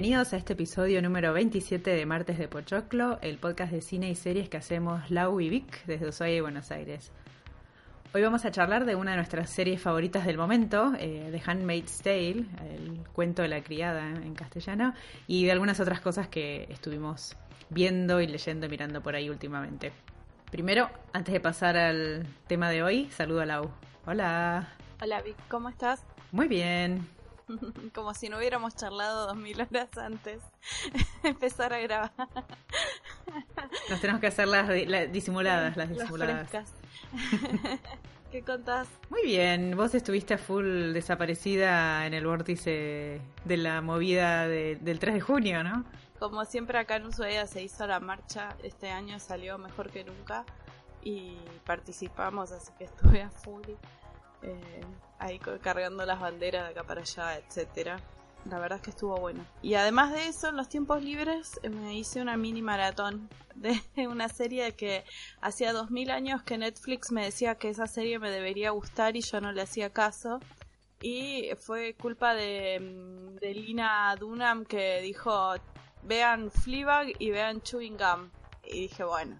Bienvenidos 0.00 0.32
a 0.32 0.38
este 0.38 0.54
episodio 0.54 1.02
número 1.02 1.34
27 1.34 1.90
de 1.90 2.06
Martes 2.06 2.38
de 2.38 2.48
Pochoclo, 2.48 3.18
el 3.20 3.36
podcast 3.36 3.70
de 3.70 3.82
cine 3.82 4.08
y 4.08 4.14
series 4.14 4.48
que 4.48 4.56
hacemos 4.56 5.10
Lau 5.10 5.38
y 5.42 5.50
Vic 5.50 5.84
desde 5.84 6.08
Ushuaia 6.08 6.36
y 6.36 6.40
Buenos 6.40 6.70
Aires. 6.70 7.12
Hoy 8.14 8.22
vamos 8.22 8.46
a 8.46 8.50
charlar 8.50 8.86
de 8.86 8.94
una 8.94 9.10
de 9.10 9.18
nuestras 9.18 9.50
series 9.50 9.78
favoritas 9.78 10.24
del 10.24 10.38
momento, 10.38 10.94
eh, 10.98 11.28
The 11.30 11.42
Handmaid's 11.44 11.98
Tale, 11.98 12.46
el 12.70 13.00
cuento 13.12 13.42
de 13.42 13.48
la 13.48 13.62
criada 13.62 14.08
en 14.08 14.34
castellano, 14.34 14.94
y 15.26 15.44
de 15.44 15.52
algunas 15.52 15.80
otras 15.80 16.00
cosas 16.00 16.28
que 16.28 16.66
estuvimos 16.70 17.36
viendo 17.68 18.22
y 18.22 18.26
leyendo 18.26 18.64
y 18.64 18.70
mirando 18.70 19.02
por 19.02 19.14
ahí 19.14 19.28
últimamente. 19.28 19.92
Primero, 20.50 20.88
antes 21.12 21.34
de 21.34 21.40
pasar 21.40 21.76
al 21.76 22.26
tema 22.46 22.70
de 22.70 22.82
hoy, 22.82 23.10
saludo 23.10 23.42
a 23.42 23.44
Lau. 23.44 23.70
Hola. 24.06 24.66
Hola 25.02 25.20
Vic, 25.20 25.36
¿cómo 25.50 25.68
estás? 25.68 26.02
Muy 26.32 26.48
bien. 26.48 27.19
Como 27.94 28.14
si 28.14 28.28
no 28.28 28.38
hubiéramos 28.38 28.76
charlado 28.76 29.26
dos 29.26 29.36
mil 29.36 29.60
horas 29.60 29.96
antes 29.98 30.42
empezar 31.22 31.72
a 31.72 31.80
grabar. 31.80 32.12
Nos 33.90 34.00
tenemos 34.00 34.20
que 34.20 34.26
hacer 34.26 34.48
las, 34.48 34.68
disimuladas, 35.12 35.76
las 35.76 35.88
disimuladas. 35.88 36.50
¿Qué 38.30 38.42
contás? 38.42 38.88
Muy 39.08 39.22
bien, 39.22 39.76
vos 39.76 39.92
estuviste 39.94 40.34
a 40.34 40.38
full 40.38 40.92
desaparecida 40.92 42.06
en 42.06 42.14
el 42.14 42.24
vórtice 42.26 43.20
de 43.44 43.56
la 43.56 43.80
movida 43.80 44.46
del 44.46 44.98
3 45.00 45.14
de 45.14 45.20
junio, 45.20 45.64
¿no? 45.64 45.84
Como 46.20 46.44
siempre 46.44 46.78
acá 46.78 46.96
en 46.96 47.06
Ushuaia 47.06 47.46
se 47.46 47.62
hizo 47.62 47.86
la 47.88 47.98
marcha, 47.98 48.54
este 48.62 48.90
año 48.90 49.18
salió 49.18 49.58
mejor 49.58 49.90
que 49.90 50.04
nunca 50.04 50.44
y 51.02 51.38
participamos, 51.64 52.52
así 52.52 52.70
que 52.78 52.84
estuve 52.84 53.22
a 53.22 53.30
full. 53.30 53.64
Eh, 54.42 54.80
ahí 55.18 55.38
cargando 55.38 56.04
las 56.06 56.20
banderas 56.20 56.64
de 56.64 56.70
acá 56.70 56.84
para 56.84 57.02
allá, 57.02 57.36
etcétera. 57.36 58.00
La 58.46 58.58
verdad 58.58 58.76
es 58.76 58.82
que 58.82 58.90
estuvo 58.90 59.16
bueno. 59.18 59.44
Y 59.60 59.74
además 59.74 60.12
de 60.12 60.26
eso, 60.26 60.48
en 60.48 60.56
los 60.56 60.68
tiempos 60.68 61.02
libres 61.02 61.60
eh, 61.62 61.68
me 61.68 61.94
hice 61.94 62.22
una 62.22 62.36
mini 62.36 62.62
maratón 62.62 63.28
de 63.54 64.08
una 64.08 64.28
serie 64.28 64.72
que 64.72 65.04
hacía 65.42 65.72
dos 65.72 65.90
mil 65.90 66.10
años 66.10 66.42
que 66.42 66.56
Netflix 66.56 67.12
me 67.12 67.24
decía 67.24 67.56
que 67.56 67.68
esa 67.68 67.86
serie 67.86 68.18
me 68.18 68.30
debería 68.30 68.70
gustar 68.70 69.16
y 69.16 69.20
yo 69.20 69.40
no 69.40 69.52
le 69.52 69.62
hacía 69.62 69.90
caso. 69.90 70.40
Y 71.02 71.50
fue 71.58 71.94
culpa 71.94 72.34
de, 72.34 72.78
mm, 72.80 73.36
de 73.36 73.54
Lina 73.54 74.14
Dunham 74.18 74.64
que 74.64 75.00
dijo, 75.02 75.54
vean 76.02 76.50
Fleabag 76.50 77.08
y 77.18 77.30
vean 77.30 77.60
Chewing 77.60 77.96
Gum. 77.98 78.30
Y 78.64 78.82
dije, 78.82 79.04
bueno, 79.04 79.38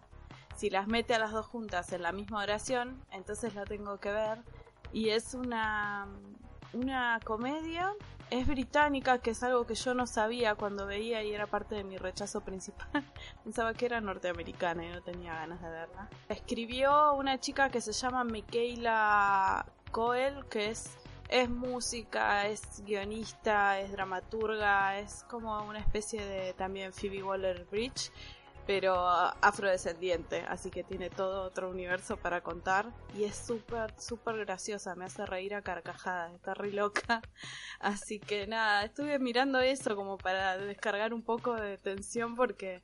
si 0.57 0.69
las 0.69 0.89
mete 0.89 1.15
a 1.15 1.19
las 1.19 1.33
dos 1.33 1.47
juntas 1.47 1.93
en 1.93 2.03
la 2.03 2.13
misma 2.13 2.43
oración, 2.43 3.03
entonces 3.13 3.55
la 3.55 3.65
tengo 3.65 3.99
que 3.99 4.13
ver 4.13 4.43
y 4.93 5.11
es 5.11 5.35
una, 5.35 6.07
una 6.73 7.21
comedia. 7.25 7.93
Es 8.31 8.47
británica, 8.47 9.19
que 9.19 9.31
es 9.31 9.43
algo 9.43 9.67
que 9.67 9.75
yo 9.75 9.93
no 9.93 10.07
sabía 10.07 10.55
cuando 10.55 10.87
veía 10.87 11.23
y 11.25 11.33
era 11.33 11.49
parte 11.49 11.75
de 11.75 11.83
mi 11.83 11.97
rechazo 11.97 12.43
principal. 12.43 12.89
Pensaba 13.45 13.75
que 13.75 13.87
era 13.87 14.01
norteamericana 14.01 14.87
y 14.87 14.91
no 14.91 15.03
tenía 15.03 15.35
ganas 15.35 15.61
de 15.61 15.69
verla. 15.69 16.09
Escribió 16.29 17.15
una 17.15 17.41
chica 17.41 17.71
que 17.71 17.81
se 17.81 17.93
llama 17.93 18.23
Michaela 18.23 19.67
Coel, 19.91 20.47
que 20.49 20.71
es, 20.71 20.97
es 21.29 21.51
música, 21.51 22.47
es 22.47 22.85
guionista, 22.85 23.81
es 23.81 23.91
dramaturga, 23.91 25.01
es 25.01 25.25
como 25.29 25.61
una 25.65 25.81
especie 25.81 26.25
de 26.25 26.53
también 26.53 26.93
Phoebe 26.93 27.25
Waller-Bridge 27.25 28.13
pero 28.71 28.95
afrodescendiente, 28.95 30.45
así 30.47 30.71
que 30.71 30.85
tiene 30.85 31.11
todo 31.11 31.43
otro 31.43 31.69
universo 31.71 32.17
para 32.17 32.41
contar. 32.41 32.87
Y 33.19 33.25
es 33.25 33.35
súper, 33.35 33.93
súper 34.01 34.37
graciosa, 34.37 34.95
me 34.95 35.07
hace 35.07 35.27
reír 35.27 35.57
a 35.57 35.63
carcajadas, 35.63 36.33
está 36.35 36.55
re 36.55 36.71
loca, 36.71 37.21
así 37.81 38.21
que 38.21 38.47
nada, 38.47 38.85
estuve 38.85 39.19
mirando 39.19 39.59
eso 39.59 39.97
como 39.97 40.19
para 40.19 40.57
descargar 40.57 41.13
un 41.13 41.23
poco 41.23 41.57
de 41.57 41.79
tensión 41.79 42.37
porque 42.37 42.81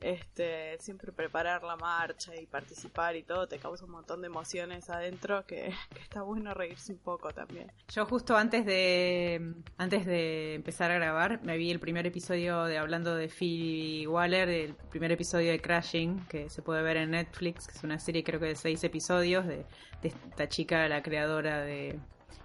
este, 0.00 0.76
siempre 0.78 1.12
preparar 1.12 1.62
la 1.62 1.76
marcha 1.76 2.34
y 2.36 2.46
participar 2.46 3.16
y 3.16 3.22
todo 3.22 3.48
te 3.48 3.58
causa 3.58 3.84
un 3.84 3.92
montón 3.92 4.20
de 4.20 4.26
emociones 4.26 4.90
adentro 4.90 5.44
que, 5.46 5.72
está 6.00 6.22
bueno 6.22 6.52
reírse 6.54 6.92
un 6.92 6.98
poco 6.98 7.32
también. 7.32 7.70
Yo 7.88 8.04
justo 8.06 8.36
antes 8.36 8.66
de 8.66 9.54
antes 9.78 10.06
de 10.06 10.54
empezar 10.54 10.90
a 10.90 10.94
grabar 10.96 11.42
me 11.42 11.56
vi 11.56 11.70
el 11.70 11.80
primer 11.80 12.06
episodio 12.06 12.64
de 12.64 12.78
hablando 12.78 13.14
de 13.14 13.28
Phoebe 13.28 14.06
Waller, 14.08 14.48
el 14.48 14.74
primer 14.74 15.12
episodio 15.12 15.50
de 15.50 15.60
Crashing 15.60 16.26
que 16.26 16.50
se 16.50 16.62
puede 16.62 16.82
ver 16.82 16.98
en 16.98 17.10
Netflix, 17.10 17.66
que 17.66 17.74
es 17.74 17.84
una 17.84 17.98
serie 17.98 18.22
creo 18.22 18.40
que 18.40 18.46
de 18.46 18.56
seis 18.56 18.84
episodios 18.84 19.46
de, 19.46 19.64
esta 20.02 20.48
chica, 20.48 20.86
la 20.88 21.02
creadora 21.02 21.62
de 21.62 21.98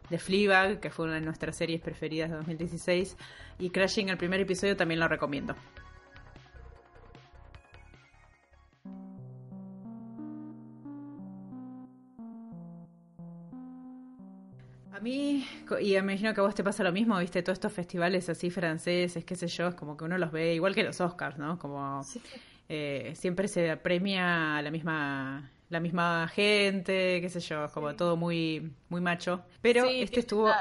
de 0.09 0.19
Fleabag, 0.19 0.81
que 0.81 0.89
fue 0.89 1.05
una 1.05 1.15
de 1.15 1.21
nuestras 1.21 1.55
series 1.55 1.79
preferidas 1.79 2.29
de 2.29 2.35
2016, 2.35 3.15
y 3.59 3.69
Crashing, 3.69 4.09
el 4.09 4.17
primer 4.17 4.41
episodio, 4.41 4.75
también 4.75 4.99
lo 4.99 5.07
recomiendo. 5.07 5.55
Mí, 15.01 15.47
y 15.79 15.91
me 15.93 15.97
imagino 15.97 16.33
que 16.33 16.41
a 16.41 16.43
vos 16.43 16.55
te 16.55 16.63
pasa 16.63 16.83
lo 16.83 16.91
mismo, 16.91 17.17
viste, 17.19 17.43
todos 17.43 17.57
estos 17.57 17.73
festivales 17.73 18.29
así 18.29 18.49
franceses, 18.49 19.25
qué 19.25 19.35
sé 19.35 19.47
yo, 19.47 19.67
es 19.67 19.75
como 19.75 19.97
que 19.97 20.05
uno 20.05 20.17
los 20.17 20.31
ve 20.31 20.53
igual 20.53 20.73
que 20.73 20.83
los 20.83 21.01
Oscars, 21.01 21.37
¿no? 21.37 21.57
Como 21.59 22.01
eh, 22.69 23.13
siempre 23.15 23.47
se 23.47 23.77
premia 23.77 24.57
a 24.57 24.61
la 24.61 24.71
misma 24.71 25.51
la 25.69 25.79
misma 25.79 26.27
gente, 26.27 27.21
qué 27.21 27.29
sé 27.29 27.39
yo, 27.39 27.69
como 27.73 27.95
todo 27.95 28.17
muy 28.17 28.71
muy 28.89 29.01
macho. 29.01 29.41
Pero 29.61 29.85
este 29.85 30.19
estuvo 30.19 30.51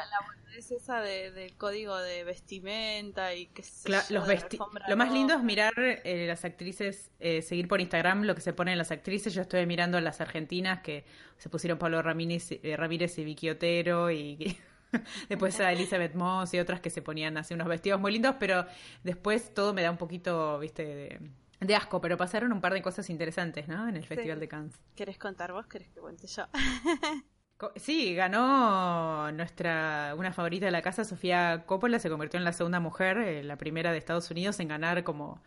es 0.61 0.71
esa 0.71 1.01
de, 1.01 1.31
del 1.31 1.57
código 1.57 1.97
de 1.97 2.23
vestimenta 2.23 3.35
y 3.35 3.47
que 3.47 3.65
los 3.89 4.11
Lo 4.11 4.97
más 4.97 5.13
lindo 5.13 5.35
es 5.35 5.43
mirar 5.43 5.73
eh, 5.79 6.27
las 6.27 6.45
actrices, 6.45 7.11
eh, 7.19 7.41
seguir 7.43 7.67
por 7.67 7.81
Instagram 7.81 8.25
lo 8.25 8.35
que 8.35 8.43
se 8.43 8.53
ponen 8.53 8.77
las 8.77 8.91
actrices. 8.91 9.35
Yo 9.35 9.43
estoy 9.43 9.65
mirando 9.67 9.97
a 9.97 10.01
las 10.03 10.21
argentinas 10.21 10.83
que 10.83 11.05
se 11.39 11.49
pusieron 11.49 11.79
Pablo 11.79 12.03
Ramírez, 12.03 12.53
eh, 12.53 12.77
Ramírez 12.77 13.19
y 13.19 13.25
Vicky 13.25 13.51
Otero 13.51 14.11
y... 14.11 14.59
después 15.29 15.61
a 15.61 15.73
Elizabeth 15.73 16.15
Moss 16.15 16.53
y 16.53 16.59
otras 16.59 16.81
que 16.81 16.91
se 16.91 17.01
ponían 17.01 17.37
así 17.37 17.55
unos 17.55 17.69
vestidos 17.69 18.01
muy 18.01 18.13
lindos, 18.13 18.37
pero 18.39 18.67
después 19.05 19.55
todo 19.55 19.73
me 19.73 19.83
da 19.83 19.91
un 19.91 19.97
poquito, 19.97 20.59
viste, 20.59 21.21
de, 21.61 21.75
asco, 21.77 22.01
pero 22.01 22.17
pasaron 22.17 22.53
un 22.53 22.61
par 22.61 22.75
de 22.75 22.83
cosas 22.83 23.09
interesantes, 23.09 23.69
¿no? 23.69 23.89
En 23.89 23.97
el 23.97 24.05
Festival 24.05 24.41
de 24.41 24.49
Cannes. 24.49 24.75
¿Querés 24.97 25.17
contar 25.17 25.53
vos? 25.53 25.67
¿Querés 25.69 25.89
que 25.91 26.01
cuente 26.01 26.27
yo? 26.27 26.45
Sí, 27.77 28.15
ganó 28.15 29.31
nuestra 29.33 30.15
una 30.17 30.33
favorita 30.33 30.67
de 30.67 30.73
la 30.73 30.83
casa, 30.83 31.05
Sofía 31.05 31.65
Coppola, 31.67 31.99
se 31.99 32.09
convirtió 32.09 32.39
en 32.39 32.45
la 32.45 32.53
segunda 32.53 32.81
mujer, 32.81 33.19
eh, 33.19 33.43
la 33.43 33.57
primera 33.57 33.93
de 33.93 33.99
Estados 33.99 34.31
Unidos 34.31 34.61
en 34.61 34.69
ganar 34.69 35.05
como 35.05 35.41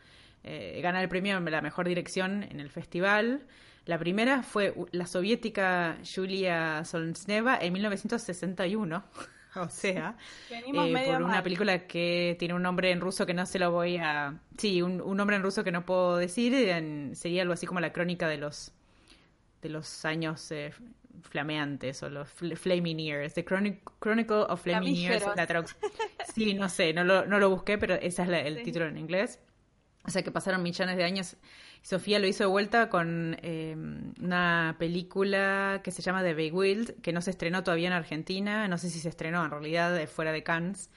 eh, 0.44 0.80
ganar 0.82 1.04
el 1.04 1.10
premio 1.10 1.38
en 1.38 1.52
la 1.52 1.62
mejor 1.62 1.88
dirección 1.88 2.44
en 2.44 2.60
el 2.60 2.70
festival. 2.70 3.42
La 3.86 3.98
primera 3.98 4.44
fue 4.44 4.74
la 4.92 5.08
soviética 5.08 5.98
Julia 6.04 6.86
Solntseva 6.86 7.58
en 7.60 7.74
1961. 7.74 9.04
o 9.56 9.70
sea, 9.70 10.16
eh, 10.50 10.62
por 11.08 11.22
una 11.22 11.42
película 11.42 11.88
que 11.88 12.36
tiene 12.38 12.54
un 12.54 12.62
nombre 12.62 12.92
en 12.92 13.02
ruso 13.02 13.26
que 13.26 13.34
no 13.34 13.46
se 13.46 13.60
lo 13.60 13.72
voy 13.72 13.98
a... 13.98 14.40
Sí, 14.58 14.82
un, 14.82 14.98
nombre 15.18 15.36
en 15.36 15.44
ruso 15.44 15.64
que 15.64 15.72
no 15.72 15.86
puedo 15.86 16.18
decir, 16.18 16.54
sería 17.16 17.42
algo 17.42 17.54
así 17.54 17.66
como 17.66 17.80
la 17.80 17.92
crónica 17.92 18.28
de 18.28 18.38
los 18.38 18.72
de 19.64 19.70
los 19.70 20.06
años 20.06 20.52
eh, 20.52 20.74
flameantes 21.22 22.04
o 22.04 22.10
los 22.10 22.28
flaming 22.30 23.00
years, 23.00 23.34
The 23.34 23.46
Chronicle 23.46 24.46
of 24.50 24.62
Flaming 24.62 24.96
Years, 24.96 25.24
Sí, 26.34 26.54
no 26.54 26.70
sé, 26.70 26.94
no 26.94 27.04
lo, 27.04 27.26
no 27.26 27.40
lo 27.40 27.50
busqué, 27.50 27.78
pero 27.78 27.96
ese 27.96 28.24
es 28.24 28.30
el 28.30 28.64
título 28.64 28.88
en 28.88 28.98
inglés. 28.98 29.40
O 30.06 30.10
sea 30.10 30.22
que 30.22 30.32
pasaron 30.32 30.62
millones 30.64 30.98
de 30.98 31.04
años. 31.04 31.38
Sofía 31.82 32.20
lo 32.20 32.28
hizo 32.28 32.44
de 32.44 32.50
vuelta 32.50 32.90
con 32.90 33.38
eh, 33.42 33.76
una 34.22 34.76
película 34.80 35.82
que 35.84 35.92
se 35.92 36.02
llama 36.02 36.24
The 36.24 36.52
Wild, 36.52 37.02
que 37.02 37.14
no 37.14 37.22
se 37.22 37.32
estrenó 37.32 37.64
todavía 37.64 37.88
en 37.88 37.94
Argentina, 37.94 38.68
no 38.68 38.78
sé 38.78 38.90
si 38.90 39.00
se 39.00 39.10
estrenó 39.10 39.44
en 39.44 39.52
realidad 39.52 40.08
fuera 40.08 40.32
de 40.32 40.44
Cannes, 40.44 40.90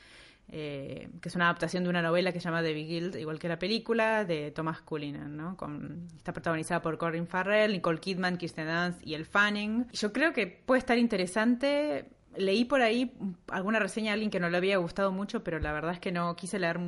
eh, 0.48 1.08
que 1.20 1.28
es 1.28 1.34
una 1.34 1.46
adaptación 1.46 1.82
de 1.82 1.90
una 1.90 2.02
novela 2.02 2.32
que 2.32 2.38
se 2.38 2.44
llama 2.44 2.62
The 2.62 2.72
Big 2.72 2.86
Guild, 2.86 3.16
igual 3.16 3.38
que 3.38 3.48
la 3.48 3.58
película, 3.58 4.24
de 4.24 4.52
Thomas 4.52 4.80
Cullinan, 4.80 5.36
¿no? 5.36 5.56
Con, 5.56 6.08
está 6.16 6.32
protagonizada 6.32 6.82
por 6.82 6.98
Corinne 6.98 7.26
Farrell, 7.26 7.72
Nicole 7.72 7.98
Kidman, 7.98 8.38
Kirsten 8.38 8.68
Dunst 8.68 9.04
y 9.04 9.14
El 9.14 9.26
Fanning. 9.26 9.88
Yo 9.92 10.12
creo 10.12 10.32
que 10.32 10.46
puede 10.46 10.78
estar 10.78 10.98
interesante. 10.98 12.10
Leí 12.36 12.64
por 12.64 12.80
ahí 12.82 13.12
alguna 13.48 13.80
reseña 13.80 14.10
de 14.10 14.14
alguien 14.14 14.30
que 14.30 14.38
no 14.38 14.48
le 14.48 14.56
había 14.56 14.76
gustado 14.76 15.10
mucho, 15.10 15.42
pero 15.42 15.58
la 15.58 15.72
verdad 15.72 15.92
es 15.92 16.00
que 16.00 16.12
no 16.12 16.36
quise 16.36 16.58
leer 16.58 16.78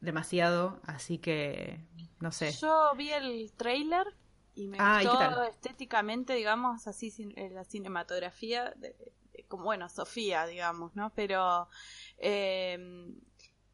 demasiado, 0.00 0.80
así 0.86 1.18
que 1.18 1.80
no 2.20 2.32
sé. 2.32 2.52
Yo 2.52 2.92
vi 2.96 3.10
el 3.10 3.52
trailer 3.52 4.06
y 4.54 4.68
me 4.68 4.78
ah, 4.80 5.00
gustó 5.02 5.42
estéticamente, 5.44 6.34
digamos, 6.34 6.86
así 6.86 7.12
eh, 7.36 7.50
la 7.50 7.64
cinematografía, 7.64 8.72
de, 8.76 8.96
como 9.48 9.64
bueno, 9.64 9.88
Sofía, 9.88 10.46
digamos, 10.46 10.94
¿no? 10.94 11.10
Pero 11.10 11.68
eh, 12.26 12.78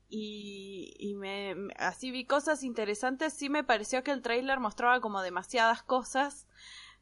y, 0.08 1.14
me, 1.16 1.54
así 1.76 2.10
vi 2.10 2.24
cosas 2.24 2.64
interesantes. 2.64 3.32
Sí 3.32 3.48
me 3.48 3.62
pareció 3.62 4.02
que 4.02 4.10
el 4.10 4.22
trailer 4.22 4.58
mostraba 4.58 5.00
como 5.00 5.22
demasiadas 5.22 5.84
cosas. 5.84 6.48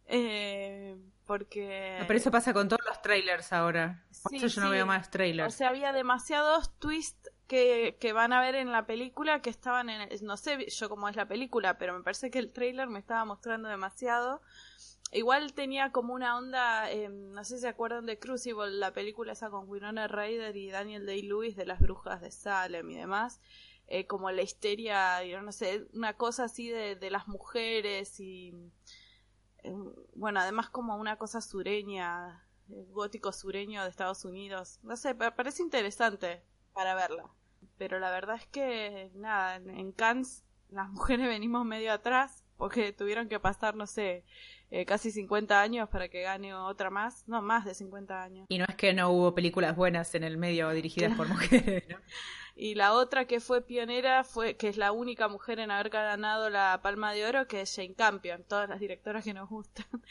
Eh, 0.04 0.94
porque... 1.24 2.04
Pero 2.06 2.18
eso 2.18 2.30
pasa 2.30 2.52
con 2.52 2.68
todos 2.68 2.84
los 2.86 3.00
trailers 3.00 3.52
ahora. 3.54 4.04
yo 4.30 4.60
no 4.60 4.70
veo 4.70 4.84
más 4.84 5.10
trailers. 5.10 5.54
O 5.54 5.56
sea, 5.56 5.70
había 5.70 5.92
demasiados 5.92 6.78
twists 6.78 7.30
que, 7.46 7.96
que 7.98 8.12
van 8.12 8.34
a 8.34 8.42
ver 8.42 8.54
en 8.54 8.70
la 8.70 8.86
película 8.86 9.40
que 9.40 9.48
estaban 9.48 9.88
en... 9.88 10.08
No 10.22 10.36
sé 10.36 10.68
yo 10.68 10.90
cómo 10.90 11.08
es 11.08 11.16
la 11.16 11.26
película, 11.26 11.78
pero 11.78 11.96
me 11.96 12.04
parece 12.04 12.30
que 12.30 12.38
el 12.38 12.52
trailer 12.52 12.88
me 12.88 12.98
estaba 12.98 13.24
mostrando 13.24 13.70
demasiado. 13.70 14.42
Igual 15.10 15.54
tenía 15.54 15.90
como 15.92 16.12
una 16.14 16.36
onda, 16.36 16.90
eh, 16.90 17.08
no 17.08 17.42
sé 17.44 17.56
si 17.56 17.62
se 17.62 17.68
acuerdan 17.68 18.04
de 18.06 18.18
Crucible, 18.18 18.70
la 18.70 18.92
película 18.92 19.32
esa 19.32 19.48
con 19.50 19.68
Winona 19.68 20.06
Ryder 20.06 20.54
y 20.56 20.70
Daniel 20.70 21.06
Day-Lewis 21.06 21.56
de 21.56 21.64
las 21.66 21.80
brujas 21.80 22.20
de 22.20 22.30
Salem 22.30 22.90
y 22.90 22.96
demás. 22.96 23.40
Eh, 23.86 24.06
como 24.06 24.30
la 24.30 24.42
histeria, 24.42 25.24
yo 25.24 25.40
no 25.40 25.50
sé, 25.52 25.86
una 25.94 26.14
cosa 26.16 26.44
así 26.44 26.68
de, 26.68 26.94
de 26.96 27.10
las 27.10 27.26
mujeres 27.26 28.20
y... 28.20 28.52
eh, 29.62 29.72
bueno, 30.14 30.40
además 30.40 30.70
como 30.70 30.96
una 30.96 31.16
cosa 31.16 31.40
sureña, 31.40 32.46
eh, 32.70 32.86
gótico 32.90 33.32
sureño 33.32 33.82
de 33.82 33.90
Estados 33.90 34.24
Unidos. 34.24 34.78
No 34.82 34.96
sé, 34.96 35.14
parece 35.14 35.62
interesante 35.62 36.42
para 36.72 36.94
verla. 36.94 37.30
Pero 37.76 37.98
la 37.98 38.10
verdad 38.10 38.36
es 38.36 38.46
que, 38.46 39.10
nada, 39.14 39.56
en, 39.56 39.70
en 39.70 39.92
Cannes 39.92 40.44
las 40.68 40.90
mujeres 40.90 41.26
venimos 41.28 41.64
medio 41.64 41.92
atrás 41.92 42.44
porque 42.58 42.92
tuvieron 42.92 43.28
que 43.28 43.40
pasar, 43.40 43.74
no 43.74 43.86
sé, 43.86 44.24
eh, 44.70 44.84
casi 44.84 45.10
50 45.10 45.62
años 45.62 45.88
para 45.88 46.08
que 46.08 46.20
gane 46.22 46.52
otra 46.54 46.90
más. 46.90 47.26
No, 47.26 47.40
más 47.40 47.64
de 47.64 47.72
50 47.74 48.22
años. 48.22 48.46
Y 48.50 48.58
no 48.58 48.66
es 48.68 48.74
que 48.76 48.92
no 48.92 49.10
hubo 49.10 49.34
películas 49.34 49.74
buenas 49.74 50.14
en 50.14 50.24
el 50.24 50.36
medio 50.36 50.68
dirigidas 50.70 51.16
por 51.16 51.26
mujeres, 51.28 51.84
¿no? 51.88 51.96
Y 52.60 52.74
la 52.74 52.92
otra 52.94 53.24
que 53.26 53.38
fue 53.38 53.62
pionera 53.62 54.24
fue, 54.24 54.56
que 54.56 54.66
es 54.68 54.76
la 54.76 54.90
única 54.90 55.28
mujer 55.28 55.60
en 55.60 55.70
haber 55.70 55.90
ganado 55.90 56.50
la 56.50 56.80
Palma 56.82 57.12
de 57.12 57.24
Oro, 57.24 57.46
que 57.46 57.60
es 57.60 57.72
Jane 57.72 57.94
Campion, 57.94 58.42
todas 58.42 58.68
las 58.68 58.80
directoras 58.80 59.22
que 59.22 59.32
nos 59.32 59.48
gustan. 59.48 59.86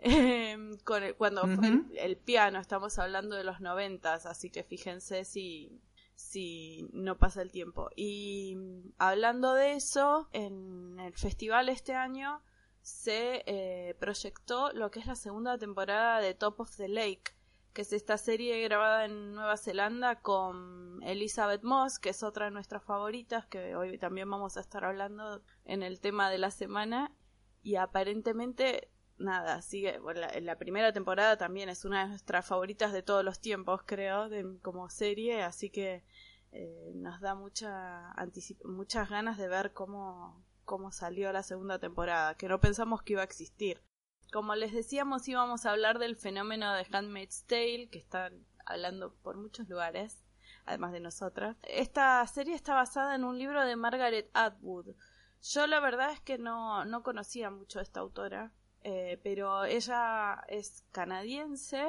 Eh, 0.00 0.58
con 0.84 1.02
el- 1.02 1.14
cuando 1.14 1.46
fue 1.48 1.66
el, 1.68 1.84
el 1.96 2.16
piano, 2.18 2.58
estamos 2.60 2.98
hablando 2.98 3.36
de 3.36 3.44
los 3.44 3.60
noventas, 3.62 4.26
así 4.26 4.50
que 4.50 4.62
fíjense 4.64 5.24
si, 5.24 5.80
si 6.14 6.88
no 6.92 7.18
pasa 7.18 7.42
el 7.42 7.50
tiempo. 7.50 7.90
Y 7.96 8.54
mm, 8.56 8.92
hablando 8.98 9.54
de 9.54 9.74
eso, 9.74 10.28
en 10.32 10.98
el 11.00 11.14
festival 11.14 11.68
este 11.68 11.94
año 11.94 12.42
se 12.82 13.42
eh, 13.46 13.94
proyectó 13.98 14.72
lo 14.72 14.90
que 14.90 15.00
es 15.00 15.06
la 15.06 15.16
segunda 15.16 15.56
temporada 15.56 16.20
de 16.20 16.34
Top 16.34 16.60
of 16.60 16.76
the 16.76 16.88
Lake, 16.88 17.34
que 17.72 17.82
es 17.82 17.92
esta 17.92 18.18
serie 18.18 18.62
grabada 18.62 19.06
en 19.06 19.34
Nueva 19.34 19.56
Zelanda 19.56 20.20
con 20.20 21.02
Elizabeth 21.02 21.62
Moss, 21.64 21.98
que 21.98 22.10
es 22.10 22.22
otra 22.22 22.44
de 22.44 22.50
nuestras 22.52 22.84
favoritas, 22.84 23.46
que 23.46 23.74
hoy 23.74 23.98
también 23.98 24.30
vamos 24.30 24.56
a 24.56 24.60
estar 24.60 24.84
hablando 24.84 25.42
en 25.64 25.82
el 25.82 25.98
tema 26.00 26.30
de 26.30 26.38
la 26.38 26.50
semana. 26.50 27.10
Y 27.62 27.76
aparentemente, 27.76 28.90
nada, 29.18 29.62
sigue. 29.62 29.98
Bueno, 29.98 30.20
la, 30.40 30.56
primera 30.58 30.92
temporada 30.92 31.36
también 31.36 31.68
es 31.68 31.84
una 31.84 32.02
de 32.02 32.08
nuestras 32.10 32.46
favoritas 32.46 32.92
de 32.92 33.02
todos 33.02 33.24
los 33.24 33.40
tiempos, 33.40 33.82
creo, 33.84 34.28
de- 34.28 34.58
como 34.62 34.88
serie, 34.90 35.42
así 35.42 35.70
que 35.70 36.04
eh, 36.52 36.92
nos 36.94 37.20
da 37.20 37.34
mucha 37.34 38.14
muchas 38.64 39.10
ganas 39.10 39.38
de 39.38 39.48
ver 39.48 39.72
cómo, 39.72 40.44
cómo 40.64 40.92
salió 40.92 41.32
la 41.32 41.42
segunda 41.42 41.78
temporada, 41.78 42.36
que 42.36 42.48
no 42.48 42.60
pensamos 42.60 43.02
que 43.02 43.14
iba 43.14 43.22
a 43.22 43.26
existir. 43.26 43.82
Como 44.32 44.54
les 44.54 44.72
decíamos, 44.72 45.28
íbamos 45.28 45.64
a 45.66 45.70
hablar 45.70 45.98
del 45.98 46.16
fenómeno 46.16 46.72
de 46.74 46.86
Handmaid's 46.90 47.44
Tale, 47.44 47.88
que 47.90 47.98
están 47.98 48.44
hablando 48.66 49.14
por 49.22 49.36
muchos 49.36 49.68
lugares, 49.68 50.24
además 50.64 50.92
de 50.92 51.00
nosotras. 51.00 51.56
Esta 51.62 52.26
serie 52.26 52.54
está 52.54 52.74
basada 52.74 53.14
en 53.14 53.24
un 53.24 53.38
libro 53.38 53.64
de 53.64 53.76
Margaret 53.76 54.30
Atwood. 54.34 54.94
Yo 55.42 55.66
la 55.66 55.78
verdad 55.78 56.10
es 56.10 56.20
que 56.20 56.38
no, 56.38 56.84
no 56.84 57.02
conocía 57.02 57.50
mucho 57.50 57.78
a 57.78 57.82
esta 57.82 58.00
autora, 58.00 58.52
eh, 58.84 59.18
pero 59.22 59.64
ella 59.64 60.44
es 60.48 60.84
canadiense, 60.92 61.84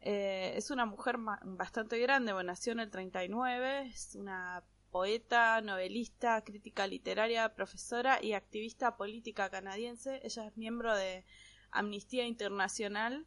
eh, 0.00 0.52
es 0.56 0.70
una 0.70 0.84
mujer 0.84 1.16
bastante 1.44 1.98
grande, 1.98 2.32
bueno, 2.32 2.48
nació 2.48 2.72
en 2.72 2.80
el 2.80 2.90
39, 2.90 3.86
es 3.86 4.14
una 4.16 4.62
poeta, 4.90 5.60
novelista, 5.60 6.42
crítica 6.42 6.86
literaria, 6.86 7.54
profesora 7.54 8.22
y 8.22 8.32
activista 8.32 8.96
política 8.96 9.50
canadiense. 9.50 10.20
Ella 10.24 10.46
es 10.46 10.56
miembro 10.56 10.96
de 10.96 11.24
Amnistía 11.70 12.26
Internacional 12.26 13.26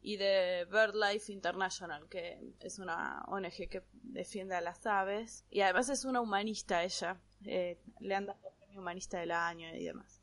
y 0.00 0.16
de 0.16 0.66
BirdLife 0.70 1.32
International, 1.32 2.08
que 2.08 2.54
es 2.60 2.78
una 2.78 3.22
ONG 3.26 3.68
que 3.68 3.82
defiende 3.92 4.54
a 4.54 4.60
las 4.60 4.86
aves. 4.86 5.44
Y 5.50 5.62
además 5.62 5.88
es 5.88 6.04
una 6.04 6.20
humanista 6.20 6.84
ella. 6.84 7.20
Eh, 7.44 7.80
le 8.00 8.14
han 8.14 8.26
dado 8.26 8.38
el 8.48 8.54
premio 8.58 8.80
humanista 8.80 9.18
del 9.18 9.32
año 9.32 9.74
y 9.74 9.84
demás. 9.84 10.17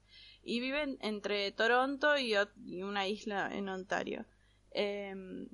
Y 0.48 0.60
viven 0.60 0.98
entre 1.02 1.52
Toronto 1.52 2.18
y, 2.18 2.36
una 2.82 3.08
isla 3.08 3.50
en 3.52 3.68
Ontario. 3.68 4.26
Em, 4.70 5.50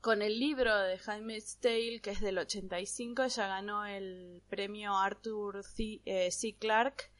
con 0.00 0.22
el 0.22 0.38
libro 0.38 0.74
de 0.78 1.00
Handmaid's 1.04 1.58
Tale, 1.58 2.00
que 2.00 2.10
es 2.12 2.20
del 2.20 2.38
85, 2.38 3.24
ella 3.24 3.46
ganó 3.48 3.84
el 3.84 4.40
premio 4.48 4.96
Arthur 4.96 5.64
C. 5.64 6.00
eh. 6.06 6.30
Clarke 6.58 7.10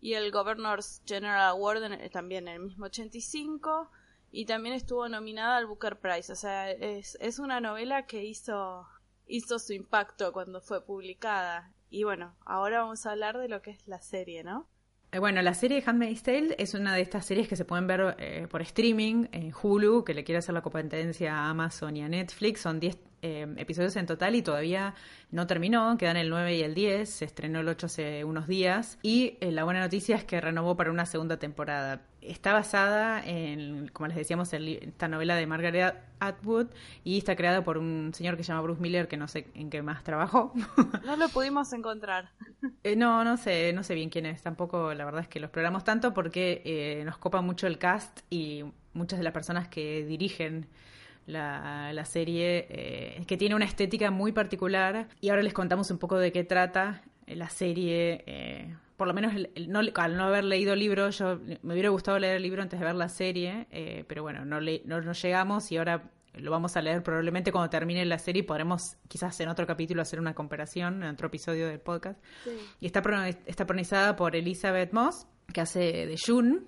y 0.00 0.14
el 0.14 0.32
Governor's 0.32 1.02
General 1.06 1.50
Award 1.50 1.92
eh, 1.92 2.10
también 2.10 2.48
en 2.48 2.54
el 2.54 2.60
mismo 2.60 2.86
85 2.86 3.90
y 4.32 4.46
también 4.46 4.74
estuvo 4.74 5.08
nominada 5.08 5.58
al 5.58 5.66
Booker 5.66 6.00
Prize. 6.00 6.32
O 6.32 6.36
sea, 6.36 6.70
es, 6.70 7.16
es 7.20 7.38
una 7.38 7.60
novela 7.60 8.06
que 8.06 8.24
hizo, 8.24 8.86
hizo 9.26 9.58
su 9.58 9.74
impacto 9.74 10.32
cuando 10.32 10.60
fue 10.60 10.84
publicada. 10.84 11.72
Y 11.88 12.04
bueno, 12.04 12.34
ahora 12.44 12.80
vamos 12.80 13.06
a 13.06 13.12
hablar 13.12 13.38
de 13.38 13.48
lo 13.48 13.62
que 13.62 13.70
es 13.70 13.86
la 13.86 14.00
serie, 14.00 14.42
¿no? 14.42 14.68
Eh, 15.14 15.20
Bueno, 15.20 15.40
la 15.42 15.54
serie 15.54 15.80
Handmaid's 15.86 16.24
Tale 16.24 16.56
es 16.58 16.74
una 16.74 16.92
de 16.92 17.00
estas 17.00 17.24
series 17.24 17.46
que 17.46 17.54
se 17.54 17.64
pueden 17.64 17.86
ver 17.86 18.16
eh, 18.18 18.48
por 18.50 18.62
streaming 18.62 19.26
en 19.30 19.52
Hulu, 19.54 20.02
que 20.02 20.12
le 20.12 20.24
quiere 20.24 20.40
hacer 20.40 20.54
la 20.54 20.60
competencia 20.60 21.36
a 21.36 21.50
Amazon 21.50 21.96
y 21.96 22.02
a 22.02 22.08
Netflix. 22.08 22.62
Son 22.62 22.80
10 22.80 22.98
eh, 23.24 23.46
episodios 23.56 23.96
en 23.96 24.04
total 24.04 24.34
y 24.34 24.42
todavía 24.42 24.94
no 25.30 25.46
terminó, 25.46 25.96
quedan 25.96 26.18
el 26.18 26.28
9 26.28 26.56
y 26.56 26.62
el 26.62 26.74
10, 26.74 27.08
se 27.08 27.24
estrenó 27.24 27.60
el 27.60 27.68
8 27.68 27.86
hace 27.86 28.22
unos 28.22 28.46
días. 28.46 28.98
Y 29.02 29.38
eh, 29.40 29.50
la 29.50 29.64
buena 29.64 29.80
noticia 29.80 30.14
es 30.14 30.24
que 30.24 30.42
renovó 30.42 30.76
para 30.76 30.90
una 30.90 31.06
segunda 31.06 31.38
temporada. 31.38 32.02
Está 32.20 32.52
basada 32.52 33.24
en, 33.24 33.88
como 33.88 34.08
les 34.08 34.16
decíamos, 34.16 34.52
en 34.52 34.68
esta 34.68 35.08
novela 35.08 35.36
de 35.36 35.46
Margaret 35.46 35.96
Atwood 36.20 36.66
y 37.02 37.16
está 37.16 37.34
creada 37.34 37.64
por 37.64 37.78
un 37.78 38.12
señor 38.12 38.36
que 38.36 38.44
se 38.44 38.48
llama 38.48 38.60
Bruce 38.60 38.82
Miller, 38.82 39.08
que 39.08 39.16
no 39.16 39.26
sé 39.26 39.48
en 39.54 39.70
qué 39.70 39.80
más 39.80 40.04
trabajó. 40.04 40.52
No 41.04 41.16
lo 41.16 41.28
pudimos 41.30 41.72
encontrar. 41.72 42.30
Eh, 42.82 42.94
no, 42.94 43.24
no 43.24 43.36
sé, 43.36 43.72
no 43.72 43.82
sé 43.82 43.94
bien 43.94 44.10
quién 44.10 44.26
es. 44.26 44.42
Tampoco, 44.42 44.92
la 44.94 45.04
verdad 45.04 45.22
es 45.22 45.28
que 45.28 45.40
lo 45.40 45.46
exploramos 45.46 45.82
tanto 45.84 46.14
porque 46.14 46.62
eh, 46.64 47.02
nos 47.04 47.18
copa 47.18 47.40
mucho 47.40 47.66
el 47.66 47.78
cast 47.78 48.20
y 48.30 48.64
muchas 48.92 49.18
de 49.18 49.24
las 49.24 49.32
personas 49.32 49.68
que 49.68 50.04
dirigen 50.04 50.68
la, 51.26 51.92
la 51.92 52.04
serie, 52.04 52.66
eh, 52.68 53.24
que 53.26 53.36
tiene 53.36 53.54
una 53.54 53.64
estética 53.64 54.10
muy 54.10 54.32
particular. 54.32 55.08
Y 55.20 55.30
ahora 55.30 55.42
les 55.42 55.52
contamos 55.54 55.90
un 55.90 55.98
poco 55.98 56.18
de 56.18 56.32
qué 56.32 56.44
trata 56.44 57.02
eh, 57.26 57.36
la 57.36 57.48
serie. 57.48 58.22
eh, 58.26 58.74
por 58.96 59.08
lo 59.08 59.14
menos 59.14 59.34
el- 59.34 59.50
el- 59.56 59.70
no, 59.70 59.80
al 59.96 60.16
no 60.16 60.24
haber 60.24 60.44
leído 60.44 60.72
el 60.74 60.78
libro, 60.78 61.10
yo 61.10 61.40
me 61.62 61.72
hubiera 61.72 61.88
gustado 61.88 62.18
leer 62.18 62.36
el 62.36 62.42
libro 62.42 62.62
antes 62.62 62.78
de 62.78 62.86
ver 62.86 62.94
la 62.94 63.08
serie, 63.08 63.66
eh, 63.72 64.04
pero 64.06 64.22
bueno, 64.22 64.44
no, 64.44 64.60
le, 64.60 64.82
no, 64.84 65.00
no 65.00 65.12
llegamos 65.12 65.72
y 65.72 65.76
ahora 65.78 66.10
lo 66.34 66.50
vamos 66.50 66.76
a 66.76 66.82
leer 66.82 67.02
probablemente 67.02 67.50
cuando 67.52 67.70
termine 67.70 68.04
la 68.04 68.18
serie 68.18 68.40
y 68.40 68.42
podremos 68.44 68.96
quizás 69.08 69.38
en 69.40 69.48
otro 69.48 69.66
capítulo 69.66 70.02
hacer 70.02 70.20
una 70.20 70.34
comparación, 70.34 71.02
en 71.02 71.10
otro 71.10 71.26
episodio 71.28 71.66
del 71.68 71.80
podcast. 71.80 72.20
Y 72.80 72.86
está, 72.86 73.00
está 73.46 73.66
protagonizada 73.66 74.14
por 74.16 74.36
Elizabeth 74.36 74.92
Moss, 74.92 75.26
que 75.52 75.60
hace 75.60 75.80
de 76.06 76.16
June. 76.24 76.60